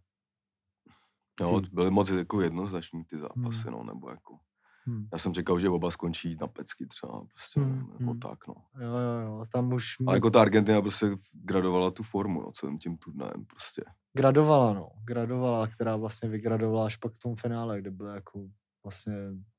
Jo, 1.40 1.60
Ty- 1.60 1.68
byly 1.72 1.90
moc 1.90 2.08
jako 2.10 2.40
jednoznačný 2.40 3.04
ty 3.04 3.18
zápasy, 3.18 3.62
Hmm. 3.68 3.72
no, 3.72 3.84
nebo 3.84 4.10
jako. 4.10 4.38
Hmm. 4.84 5.08
Já 5.12 5.18
jsem 5.18 5.34
čekal, 5.34 5.58
že 5.58 5.68
oba 5.68 5.90
skončí 5.90 6.36
na 6.40 6.46
pecky 6.46 6.86
třeba, 6.86 7.24
prostě, 7.26 7.60
Hmm, 7.60 7.92
nebo 7.98 8.10
hmm. 8.10 8.20
tak, 8.20 8.46
no. 8.48 8.54
Jo, 8.80 8.88
jo, 8.96 9.20
jo, 9.26 9.44
tam 9.52 9.72
už 9.72 9.84
Ale 10.06 10.16
jako 10.16 10.30
ta 10.30 10.40
Argentina 10.40 10.80
prostě 10.82 11.06
gradovala 11.32 11.90
tu 11.90 12.02
formu, 12.02 12.42
no, 12.42 12.52
celým 12.52 12.78
tím 12.78 12.96
turnajem, 12.98 13.44
prostě. 13.46 13.82
gradovala, 14.16 14.72
no, 14.72 14.90
gradovala, 15.04 15.66
která 15.66 15.96
vlastně 15.96 16.28
vygradovala 16.28 16.86
až 16.86 16.96
pak 16.96 17.12
v 17.14 17.18
tom 17.18 17.36
finále, 17.36 17.80
kde 17.80 17.90
bylo 17.90 18.08
jako 18.08 18.48
vlastně 18.84 19.14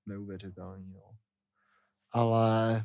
neuvěřitelný, 0.06 0.94
no. 0.94 1.02
Ale 2.12 2.84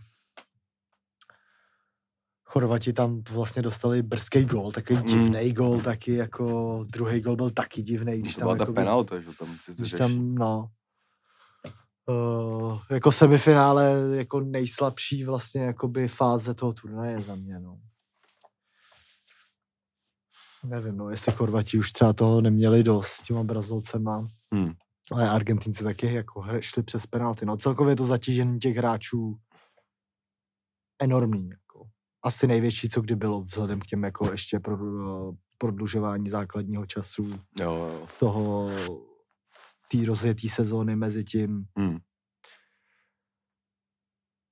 Chorvati 2.48 2.92
tam 2.92 3.22
vlastně 3.30 3.62
dostali 3.62 4.02
brzký 4.02 4.44
gol, 4.44 4.72
takový 4.72 4.98
Mm. 4.98 5.04
divný 5.04 5.52
gol, 5.52 5.80
taky 5.80 6.14
jako 6.14 6.84
druhý 6.88 7.20
gol 7.20 7.36
byl 7.36 7.50
taky 7.50 7.82
divný, 7.82 8.18
když 8.18 8.34
to 8.34 8.40
tam 8.40 8.46
byla 8.56 8.66
ta 8.66 8.72
penalta, 8.72 9.20
že 9.20 9.28
tam 9.38 9.56
si 9.60 9.74
když 9.74 9.90
tam, 9.92 10.34
no, 10.34 10.70
uh, 12.08 12.78
jako 12.90 13.12
semifinále 13.12 13.92
jako 14.16 14.40
nejslabší 14.40 15.24
vlastně 15.24 15.62
jakoby 15.62 16.08
fáze 16.08 16.54
toho 16.54 16.72
turnaje 16.72 17.22
za 17.22 17.34
mě, 17.34 17.58
no. 17.60 17.80
Nevím, 20.64 20.96
no, 20.96 21.10
jestli 21.10 21.32
Chorvati 21.32 21.78
už 21.78 21.92
třeba 21.92 22.12
toho 22.12 22.40
neměli 22.40 22.82
dost 22.82 23.06
s 23.06 23.22
těma 23.22 23.42
Brazilcema, 23.42 24.28
Hmm. 24.52 24.72
ale 25.12 25.28
Argentinci 25.30 25.84
taky 25.84 26.12
jako 26.14 26.44
šli 26.60 26.82
přes 26.82 27.06
penalty. 27.06 27.46
No 27.46 27.56
celkově 27.56 27.96
to 27.96 28.04
zatížení 28.04 28.58
těch 28.58 28.76
hráčů 28.76 29.36
enormní. 31.02 31.50
Asi 32.26 32.46
největší, 32.46 32.88
co 32.88 33.00
kdy 33.00 33.16
bylo, 33.16 33.42
vzhledem 33.42 33.80
k 33.80 33.86
těm 33.86 34.04
jako 34.04 34.30
ještě 34.30 34.60
pro, 34.60 34.76
prodlužování 35.58 36.28
základního 36.28 36.86
času 36.86 37.30
Jo, 37.60 37.74
jo. 37.74 38.08
toho 38.20 38.70
té 39.90 40.04
rozjetý 40.06 40.48
sezóny 40.48 40.96
mezi 40.96 41.24
tím 41.24 41.64
Hmm. 41.78 41.98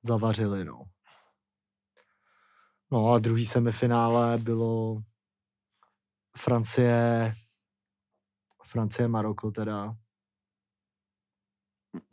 zavařili, 0.02 0.64
no. 0.64 0.84
No 2.92 3.12
a 3.12 3.18
druhý 3.18 3.46
semifinále 3.46 4.38
bylo 4.38 5.02
Francie, 6.38 7.34
Francie, 8.64 9.08
Maroko 9.08 9.50
teda. 9.50 9.96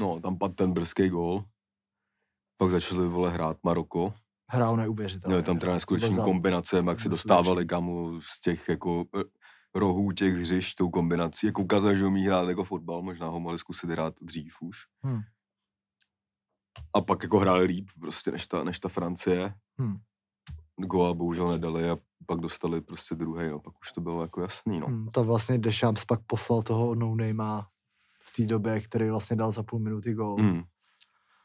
No, 0.02 0.19
tam 0.19 0.38
padl 0.38 0.54
ten 0.54 0.74
brzký 0.74 1.10
gól. 1.10 1.45
Pak 2.58 2.71
začali, 2.71 3.08
vole, 3.08 3.32
hrát 3.32 3.58
Maroko. 3.63 4.13
Hrál 4.54 4.78
neuvěřitelně. 4.78 5.32
Měli 5.32 5.44
tam 5.44 5.60
teda 5.60 5.74
neskutečný 5.74 6.16
za- 6.16 6.24
kombinace, 6.24 6.76
jak 6.76 6.86
neskutečný. 6.86 7.10
dostávali 7.10 7.66
kamu 7.66 8.22
z 8.22 8.40
těch 8.40 8.70
jako 8.70 9.06
eh, 9.20 9.24
rohů 9.76 10.12
těch 10.12 10.34
hřišť 10.34 10.78
tou 10.78 10.90
kombinací. 10.90 11.48
Jako 11.48 11.62
ukázali, 11.62 11.98
že 11.98 12.06
umí 12.06 12.26
hrát 12.26 12.50
jako 12.50 12.64
fotbal, 12.64 13.02
možná 13.02 13.28
ho 13.28 13.40
mohli 13.40 13.60
zkusit 13.60 13.90
hrát 13.90 14.14
dřív 14.22 14.54
už. 14.62 14.78
Hmm. 15.04 15.22
A 16.96 17.02
pak 17.02 17.24
jako 17.24 17.40
hráli 17.40 17.64
líp 17.64 17.90
prostě 18.00 18.32
než 18.32 18.48
ta, 18.48 18.64
než 18.64 18.80
ta 18.80 18.90
Francie. 18.90 19.54
Hmm. 19.80 19.98
Goa 20.78 21.14
bohužel 21.14 21.52
nedali 21.52 21.90
a 21.90 21.98
pak 22.26 22.40
dostali 22.40 22.82
prostě 22.82 23.16
druhý, 23.16 23.50
no 23.50 23.60
pak 23.60 23.74
už 23.82 23.92
to 23.92 24.02
bylo 24.02 24.22
jako 24.22 24.42
jasný, 24.42 24.80
no. 24.80 24.88
Hmm, 24.88 25.08
to 25.08 25.24
vlastně 25.24 25.58
Deschamps 25.58 26.06
pak 26.06 26.20
poslal 26.28 26.62
toho 26.62 26.96
no 26.96 27.16
v 28.20 28.32
té 28.36 28.46
době, 28.46 28.82
který 28.82 29.10
vlastně 29.10 29.36
dal 29.36 29.52
za 29.52 29.64
půl 29.64 29.80
minuty 29.80 30.14
gol. 30.14 30.36
Hmm. 30.36 30.64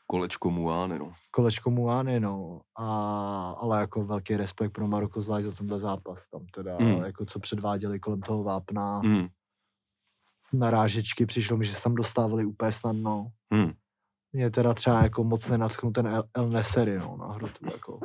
Kolečko 0.07 0.51
Muány, 0.51 0.99
no. 0.99 1.13
Kolečko 1.31 1.71
Muány, 1.71 2.21
no. 2.21 2.61
A, 2.79 2.87
ale 3.61 3.81
jako 3.81 4.05
velký 4.05 4.37
respekt 4.37 4.73
pro 4.73 4.87
Maroko 4.89 5.21
zvlášť 5.21 5.45
za 5.47 5.53
tenhle 5.53 5.81
zápas. 5.81 6.29
Tam 6.29 6.47
teda, 6.55 6.77
Hmm. 6.77 7.05
jako 7.05 7.25
co 7.25 7.39
předváděli 7.41 8.01
kolem 8.01 8.21
toho 8.21 8.43
vápna, 8.43 8.99
Hmm. 8.99 9.27
narážečky, 10.53 11.27
přišlo 11.27 11.57
mi, 11.57 11.65
že 11.65 11.75
se 11.75 11.83
tam 11.83 11.95
dostávali 11.95 12.45
úplně 12.45 12.73
snadno. 12.73 13.27
Hmm. 13.53 13.73
Mě 14.33 14.51
teda 14.51 14.75
třeba 14.75 15.03
jako 15.03 15.25
moc 15.25 15.49
nenadchnul 15.49 15.93
ten 15.93 16.07
El, 16.07 16.25
El 16.35 16.49
Neseri, 16.49 16.99
no, 16.99 17.17
na 17.17 17.27
hrotu, 17.33 17.67
jako. 17.73 18.01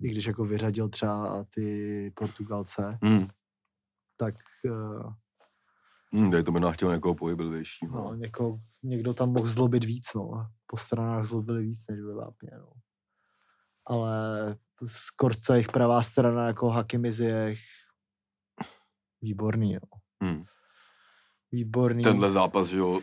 I 0.00 0.08
když 0.10 0.24
jako 0.26 0.44
vyřadil 0.44 0.88
třeba 0.88 1.44
ty 1.54 2.12
Portugalce, 2.16 2.98
Hmm. 3.02 3.26
tak 4.16 4.34
uh, 4.70 5.12
Hmm, 6.12 6.30
tady 6.30 6.42
to 6.42 6.52
by 6.52 6.60
chtěl 6.72 6.94
někoho 6.94 7.14
pohyblivějšího. 7.14 7.96
no, 7.96 8.04
No. 8.04 8.14
něko, 8.14 8.60
někdo 8.82 9.14
tam 9.14 9.32
mohl 9.32 9.48
zlobit 9.48 9.84
víc, 9.84 10.06
no. 10.14 10.46
Po 10.66 10.76
stranách 10.76 11.24
zlobili 11.24 11.62
víc, 11.62 11.84
než 11.90 12.00
ve 12.00 12.14
vápně, 12.14 12.50
no. 12.58 12.72
ale 13.86 14.56
skoro 14.86 15.34
ta 15.46 15.54
jejich 15.54 15.68
pravá 15.68 16.02
strana 16.02 16.46
jako 16.46 16.68
Hakimi 16.70 17.12
Ziyech, 17.12 17.58
výborný, 19.22 19.72
jo. 19.72 19.80
Hmm. 20.22 20.44
Výborný. 21.52 22.02
Tenhle 22.02 22.30
zápas, 22.30 22.66
že 22.66 22.78
jo, 22.78 23.00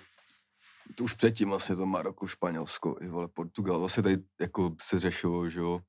to 0.96 1.04
už 1.04 1.14
předtím 1.14 1.50
vlastně 1.50 1.76
to 1.76 1.86
Maroko, 1.86 2.28
Španělsko, 2.28 2.96
i 3.02 3.08
vole, 3.08 3.28
Portugal, 3.28 3.80
vlastně 3.80 4.04
tady 4.04 4.18
jako 4.42 4.76
se 4.82 5.00
řešilo, 5.00 5.50
že 5.50 5.60
jo, 5.60 5.80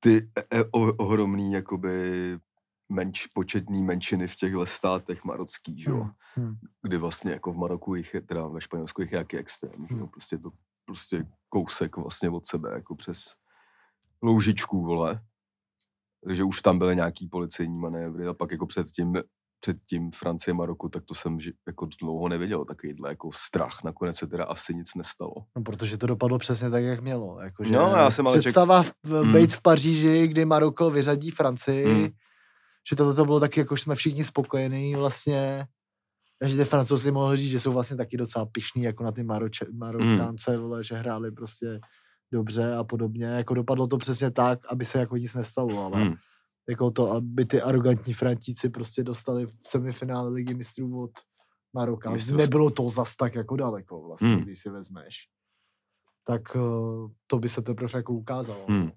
ty 0.00 0.30
e- 0.38 0.58
e- 0.60 0.64
ohromný, 0.98 1.52
jakoby, 1.52 2.38
menč, 2.88 3.26
početný 3.26 3.84
menšiny 3.84 4.28
v 4.28 4.36
těchto 4.36 4.66
státech 4.66 5.24
marocký, 5.24 5.80
že 5.80 5.90
jo, 5.90 5.96
Hmm, 5.96 6.46
hmm. 6.46 6.56
kdy 6.82 6.96
vlastně 6.96 7.32
jako 7.32 7.52
v 7.52 7.58
Maroku 7.58 7.94
jich 7.94 8.14
je, 8.14 8.20
teda 8.20 8.46
ve 8.46 8.60
Španělsku 8.60 9.02
jich 9.02 9.12
je 9.12 9.18
jaký 9.18 9.36
extrém, 9.36 9.86
že 9.88 9.94
jo, 9.94 9.98
Hmm. 10.00 10.08
prostě 10.08 10.38
to, 10.38 10.50
prostě 10.84 11.26
kousek 11.48 11.96
vlastně 11.96 12.30
od 12.30 12.46
sebe, 12.46 12.70
jako 12.74 12.94
přes 12.94 13.34
loužičku, 14.22 14.84
vole. 14.84 15.20
Takže 16.24 16.44
už 16.44 16.62
tam 16.62 16.78
byly 16.78 16.96
nějaký 16.96 17.28
policejní 17.28 17.78
manévry 17.78 18.26
a 18.26 18.34
pak 18.34 18.50
jako 18.50 18.66
předtím, 18.66 19.14
předtím 19.60 20.10
Francie, 20.10 20.54
Maroko, 20.54 20.88
tak 20.88 21.04
to 21.04 21.14
jsem 21.14 21.36
ži- 21.38 21.52
jako 21.66 21.88
dlouho 22.00 22.28
neviděl, 22.28 22.64
takovýhle 22.64 23.08
jako 23.08 23.32
strach. 23.32 23.84
Nakonec 23.84 24.16
se 24.16 24.26
teda 24.26 24.44
asi 24.44 24.74
nic 24.74 24.94
nestalo. 24.94 25.32
No, 25.56 25.62
protože 25.62 25.98
to 25.98 26.06
dopadlo 26.06 26.38
přesně 26.38 26.70
tak, 26.70 26.84
jak 26.84 27.00
mělo. 27.00 27.40
Jako, 27.40 27.64
že 27.64 27.72
No, 27.72 27.80
já 27.80 28.10
jsem 28.10 28.26
ale 28.26 28.36
ček- 28.36 28.40
představa 28.40 28.84
ček... 28.84 28.92
Hmm. 29.04 29.32
být 29.32 29.52
v 29.52 29.62
Paříži, 29.62 30.28
kdy 30.28 30.44
Maroko 30.44 30.90
vyřadí 30.90 31.30
Francii, 31.30 31.84
Hmm. 31.86 32.08
Že 32.88 32.96
tohle 32.96 33.14
to 33.14 33.24
bylo 33.24 33.40
taky, 33.40 33.60
jako 33.60 33.76
jsme 33.76 33.94
všichni 33.94 34.24
spokojení 34.24 34.94
vlastně. 34.96 35.66
Že 36.44 36.56
ty 36.56 36.64
francouzi 36.64 37.10
mohli 37.10 37.36
říct, 37.36 37.50
že 37.50 37.60
jsou 37.60 37.72
vlastně 37.72 37.96
taky 37.96 38.16
docela 38.16 38.46
pišní 38.46 38.82
jako 38.82 39.04
na 39.04 39.12
ty 39.12 39.22
Maroče, 39.22 39.66
Marokánce, 39.72 40.56
vole, 40.56 40.84
že 40.84 40.94
hráli 40.94 41.30
prostě 41.32 41.80
dobře 42.32 42.74
a 42.74 42.84
podobně. 42.84 43.26
Jako 43.26 43.54
dopadlo 43.54 43.86
to 43.86 43.98
přesně 43.98 44.30
tak, 44.30 44.60
aby 44.72 44.84
se 44.84 44.98
jako 44.98 45.16
nic 45.16 45.34
nestalo, 45.34 45.84
ale 45.84 46.04
Hmm. 46.04 46.14
jako 46.68 46.90
to, 46.90 47.12
aby 47.12 47.44
ty 47.44 47.62
arrogantní 47.62 48.14
Frantíci 48.14 48.68
prostě 48.68 49.02
dostali 49.04 49.46
v 49.46 49.52
semifinále 49.62 50.30
ligy 50.30 50.54
mistrů 50.54 51.02
od 51.02 51.10
Maroka. 51.72 52.10
Mistrovství. 52.10 52.42
Nebylo 52.42 52.70
to 52.70 52.88
zas 52.88 53.16
tak 53.16 53.34
jako 53.34 53.56
daleko 53.56 54.02
vlastně, 54.02 54.28
Hmm. 54.28 54.40
když 54.40 54.58
si 54.58 54.70
vezmeš. 54.70 55.16
Tak 56.24 56.42
eh, 56.56 56.60
to 57.26 57.38
by 57.38 57.48
se 57.48 57.62
teprve 57.62 57.98
jako 57.98 58.12
ukázalo. 58.12 58.66
Hmm. 58.68 58.90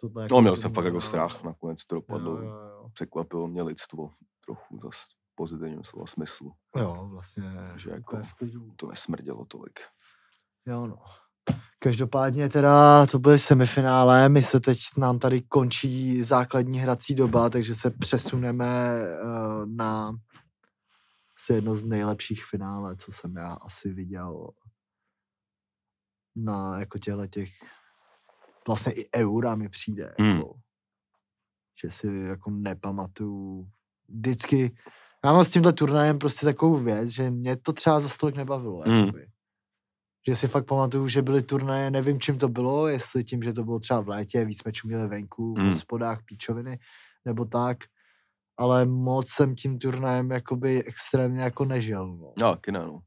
Tohle 0.00 0.22
jako 0.22 0.34
No, 0.34 0.40
měl 0.40 0.56
jsem 0.56 0.74
fakt 0.74 0.84
jako 0.84 1.00
strach, 1.00 1.42
nakonec 1.44 1.84
to 1.86 1.94
Jo, 1.96 2.00
dopadlo. 2.00 2.42
jo, 2.42 2.50
jo. 2.50 2.88
Překvapilo 2.92 3.48
mě 3.48 3.62
lidstvo 3.62 4.10
trochu 4.44 4.80
zase 4.82 4.98
pozitivním 5.34 5.84
slova 5.84 6.06
smyslu. 6.06 6.52
jo, 6.76 7.08
vlastně. 7.10 7.52
Že 7.76 7.90
jako-. 7.90 8.22
To 8.76 8.86
nesmrdělo 8.88 9.44
tolik. 9.44 9.80
Jo, 10.66 10.86
no. 10.86 10.98
Každopádně 11.78 12.48
teda 12.48 13.06
to 13.06 13.18
byly 13.18 13.38
semifinále, 13.38 14.28
my 14.28 14.42
se 14.42 14.60
teď, 14.60 14.78
nám 14.96 15.18
tady 15.18 15.42
končí 15.42 16.22
základní 16.22 16.78
hrací 16.78 17.14
doba, 17.14 17.50
takže 17.50 17.74
se 17.74 17.90
přesuneme 17.90 19.00
uh, 19.24 19.66
na 19.66 20.12
asi 21.36 21.52
jedno 21.52 21.74
z 21.74 21.84
nejlepších 21.84 22.44
finále, 22.44 22.96
co 22.96 23.12
jsem 23.12 23.36
já 23.36 23.52
asi 23.52 23.92
viděl 23.92 24.50
na 26.36 26.78
jako 26.80 26.98
těchto 26.98 27.26
těch, 27.26 27.50
vlastně 28.66 28.92
i 28.92 29.08
eura 29.16 29.54
mi 29.54 29.68
přijde, 29.68 30.14
Hmm. 30.18 30.36
jako, 30.36 30.54
že 31.84 31.90
si 31.90 32.06
jako 32.06 32.50
nepamatuju, 32.50 33.68
vždycky, 34.08 34.76
já 35.24 35.32
mám 35.32 35.44
s 35.44 35.50
tímhle 35.50 35.72
turnajem 35.72 36.18
prostě 36.18 36.46
takovou 36.46 36.76
věc, 36.76 37.08
že 37.10 37.30
mě 37.30 37.56
to 37.56 37.72
třeba 37.72 38.00
za 38.00 38.08
stolik 38.08 38.36
nebavilo, 38.36 38.80
Hmm. 38.80 38.98
jakoby 38.98 39.26
že 40.28 40.34
si 40.36 40.48
fakt 40.48 40.66
pamatuju, 40.66 41.08
že 41.08 41.22
byly 41.22 41.42
turnaje, 41.42 41.90
nevím 41.90 42.20
čím 42.20 42.38
to 42.38 42.48
bylo, 42.48 42.88
jestli 42.88 43.24
tím, 43.24 43.42
že 43.42 43.52
to 43.52 43.64
bylo 43.64 43.78
třeba 43.78 44.00
v 44.00 44.08
létě, 44.08 44.44
víc 44.44 44.60
jsme 44.62 44.72
čuměli 44.72 45.06
venku, 45.08 45.54
v 45.54 45.58
Mm. 45.58 45.66
hospodách, 45.66 46.18
píčoviny, 46.24 46.78
nebo 47.24 47.44
tak, 47.44 47.78
ale 48.58 48.84
moc 48.86 49.28
jsem 49.28 49.54
tím 49.56 49.78
turnajem 49.78 50.30
jakoby 50.30 50.84
extrémně 50.84 51.40
jako 51.40 51.64
nežil, 51.64 52.06
no. 52.06 52.32
No, 52.40 52.56
no. 52.72 53.00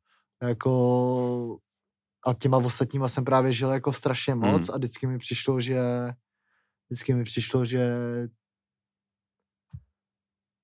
Jako 0.43 1.57
a 2.27 2.33
těma 2.33 2.57
ostatníma 2.57 3.07
jsem 3.07 3.23
právě 3.25 3.53
žil 3.53 3.71
jako 3.71 3.93
strašně 3.93 4.35
moc 4.35 4.67
Mm. 4.67 4.73
a 4.73 4.77
vždycky 4.77 5.07
mi 5.07 5.17
přišlo, 5.17 5.61
že 5.61 5.81
vždycky 6.89 7.13
mi 7.13 7.23
přišlo, 7.23 7.65
že 7.65 7.93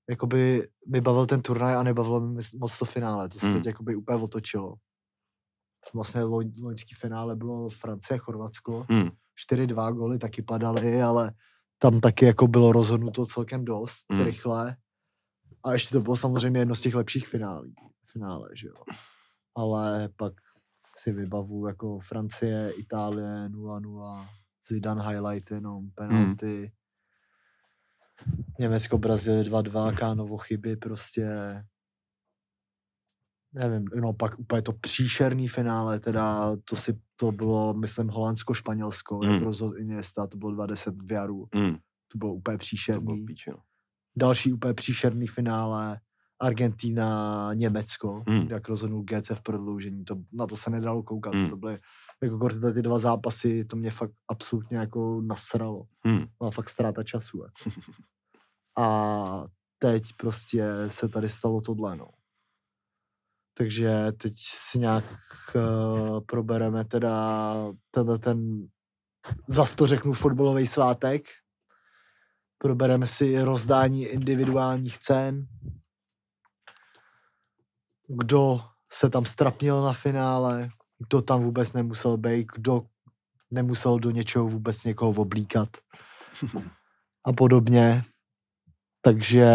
jakoby 0.10 0.68
mi 0.88 1.02
bavil 1.02 1.26
ten 1.26 1.42
turnaj 1.42 1.76
a 1.76 1.84
nebavilo 1.84 2.20
mi 2.22 2.42
moc 2.60 2.80
to 2.80 2.86
finále. 2.86 3.30
To 3.30 3.40
se 3.40 3.48
Mm. 3.48 3.54
teď 3.54 3.66
jakoby 3.66 3.96
úplně 3.96 4.18
otočilo. 4.24 4.76
Vlastně 5.94 6.24
loň, 6.24 6.54
loňský 6.62 6.96
finále 6.96 7.36
bylo 7.36 7.70
Francie, 7.70 8.18
Chorvatsko. 8.18 8.86
Hmm. 8.90 9.10
4-2 9.36 9.92
goly 9.92 10.20
taky 10.20 10.42
padaly, 10.42 11.02
ale 11.02 11.32
tam 11.78 12.00
taky 12.00 12.26
jako 12.26 12.48
bylo 12.48 12.72
rozhodnuto 12.72 13.26
celkem 13.26 13.66
dost 13.66 14.06
Mm. 14.12 14.22
rychle. 14.22 14.76
A 15.64 15.74
ještě 15.74 15.94
to 15.96 16.02
bylo 16.02 16.16
samozřejmě 16.16 16.60
jedno 16.60 16.76
z 16.76 16.82
těch 16.82 16.96
lepších 16.96 17.28
finálí, 17.28 17.76
finále, 18.12 18.50
že 18.54 18.68
jo. 18.68 18.76
Ale 19.56 20.10
pak 20.16 20.34
si 20.98 21.12
vybavu 21.12 21.68
jako 21.68 22.00
Francie, 22.00 22.72
Itálie 22.72 23.50
0-0, 23.50 24.28
Zidane 24.68 25.08
highlight 25.08 25.52
jenom, 25.52 25.92
penalty. 25.96 26.72
Německo, 28.60 28.98
Brazílie 28.98 29.44
2-2, 29.44 29.96
Kánovo 29.98 30.38
chyby 30.38 30.76
prostě. 30.76 31.28
Nevím, 33.54 33.86
no 34.02 34.14
pak 34.14 34.40
úplně 34.40 34.62
to 34.62 34.74
příšerný 34.74 35.48
finále, 35.48 36.00
teda 36.00 36.56
to 36.66 36.76
si, 36.76 37.00
to 37.16 37.32
bylo, 37.32 37.74
myslím, 37.74 38.08
Holandsko-Španělsko, 38.08 39.20
mm. 39.24 39.32
jak 39.32 39.44
rozhodl 39.44 39.78
Iniesta, 39.78 40.28
to 40.28 40.38
bylo 40.38 40.52
20 40.52 40.96
v 41.02 41.12
Jaru, 41.12 41.48
Hmm. 41.54 41.76
to 42.12 42.18
bylo 42.18 42.34
úplně 42.34 42.58
To 42.58 42.60
příšerný. 42.60 43.04
bylo 43.06 43.18
píče, 43.28 43.52
no. 43.52 43.58
Další 44.18 44.54
úplně 44.54 44.74
příšerný 44.74 45.28
finále, 45.28 46.00
Argentina, 46.40 47.50
Německo, 47.54 48.24
Mm. 48.28 48.36
mm. 48.36 48.48
jak 48.52 48.70
rozhodnul 48.70 49.04
GC 49.04 49.30
v 49.36 49.42
prodloužení, 49.42 50.06
to, 50.06 50.16
na 50.34 50.48
to 50.48 50.56
se 50.56 50.70
nedalo 50.70 51.04
koukat, 51.04 51.34
Mm. 51.34 51.50
to 51.50 51.58
byly 51.58 51.80
jako 52.24 52.50
ty 52.74 52.82
dva 52.82 53.00
zápasy, 53.00 53.66
to 53.66 53.76
mě 53.76 53.92
fakt 53.92 54.12
absolutně 54.28 54.78
jako 54.78 55.22
nasralo. 55.22 55.84
Hmm. 56.06 56.26
Byla 56.38 56.52
fakt 56.52 56.70
ztráta 56.70 57.04
času. 57.04 57.42
Jako. 57.44 57.82
A 58.78 59.46
teď 59.80 60.04
prostě 60.18 60.66
se 60.88 61.10
tady 61.10 61.30
stalo 61.30 61.62
tohle, 61.62 61.96
no. 61.96 62.08
Takže 63.58 64.12
teď 64.18 64.34
si 64.38 64.80
nějak 64.80 65.04
uh, 65.56 66.20
probereme 66.26 66.86
teda 66.86 67.56
tenhle 67.92 68.20
ten, 68.20 68.68
zas 69.48 69.76
to 69.76 69.88
řeknu, 69.88 70.14
fotbalový 70.14 70.68
svátek. 70.68 71.22
Probereme 72.58 73.08
si 73.08 73.42
rozdání 73.42 74.06
individuálních 74.06 75.00
cen. 75.00 75.48
Kdo 78.08 78.62
se 78.92 79.10
tam 79.10 79.26
strapnil 79.26 79.82
na 79.82 79.94
finále, 79.94 80.70
kdo 81.08 81.22
tam 81.22 81.44
vůbec 81.44 81.74
nemusel 81.74 82.18
být, 82.18 82.48
kdo 82.56 82.86
nemusel 83.52 84.00
do 84.00 84.12
něčeho 84.12 84.48
vůbec 84.48 84.84
někoho 84.84 85.12
oblíkat 85.12 85.70
a 87.26 87.34
podobně. 87.34 88.04
Takže 89.02 89.48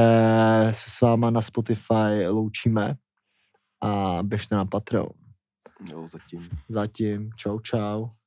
se 0.70 0.90
s 0.90 1.00
váma 1.00 1.30
na 1.30 1.40
Spotify 1.40 2.28
loučíme 2.28 2.94
a 3.80 4.18
běžte 4.22 4.54
na 4.54 4.64
Patreon. 4.64 5.12
Jo, 5.90 6.08
zatím. 6.08 6.48
Zatím 6.68 7.30
čau 7.36 7.60
čau. 7.60 8.10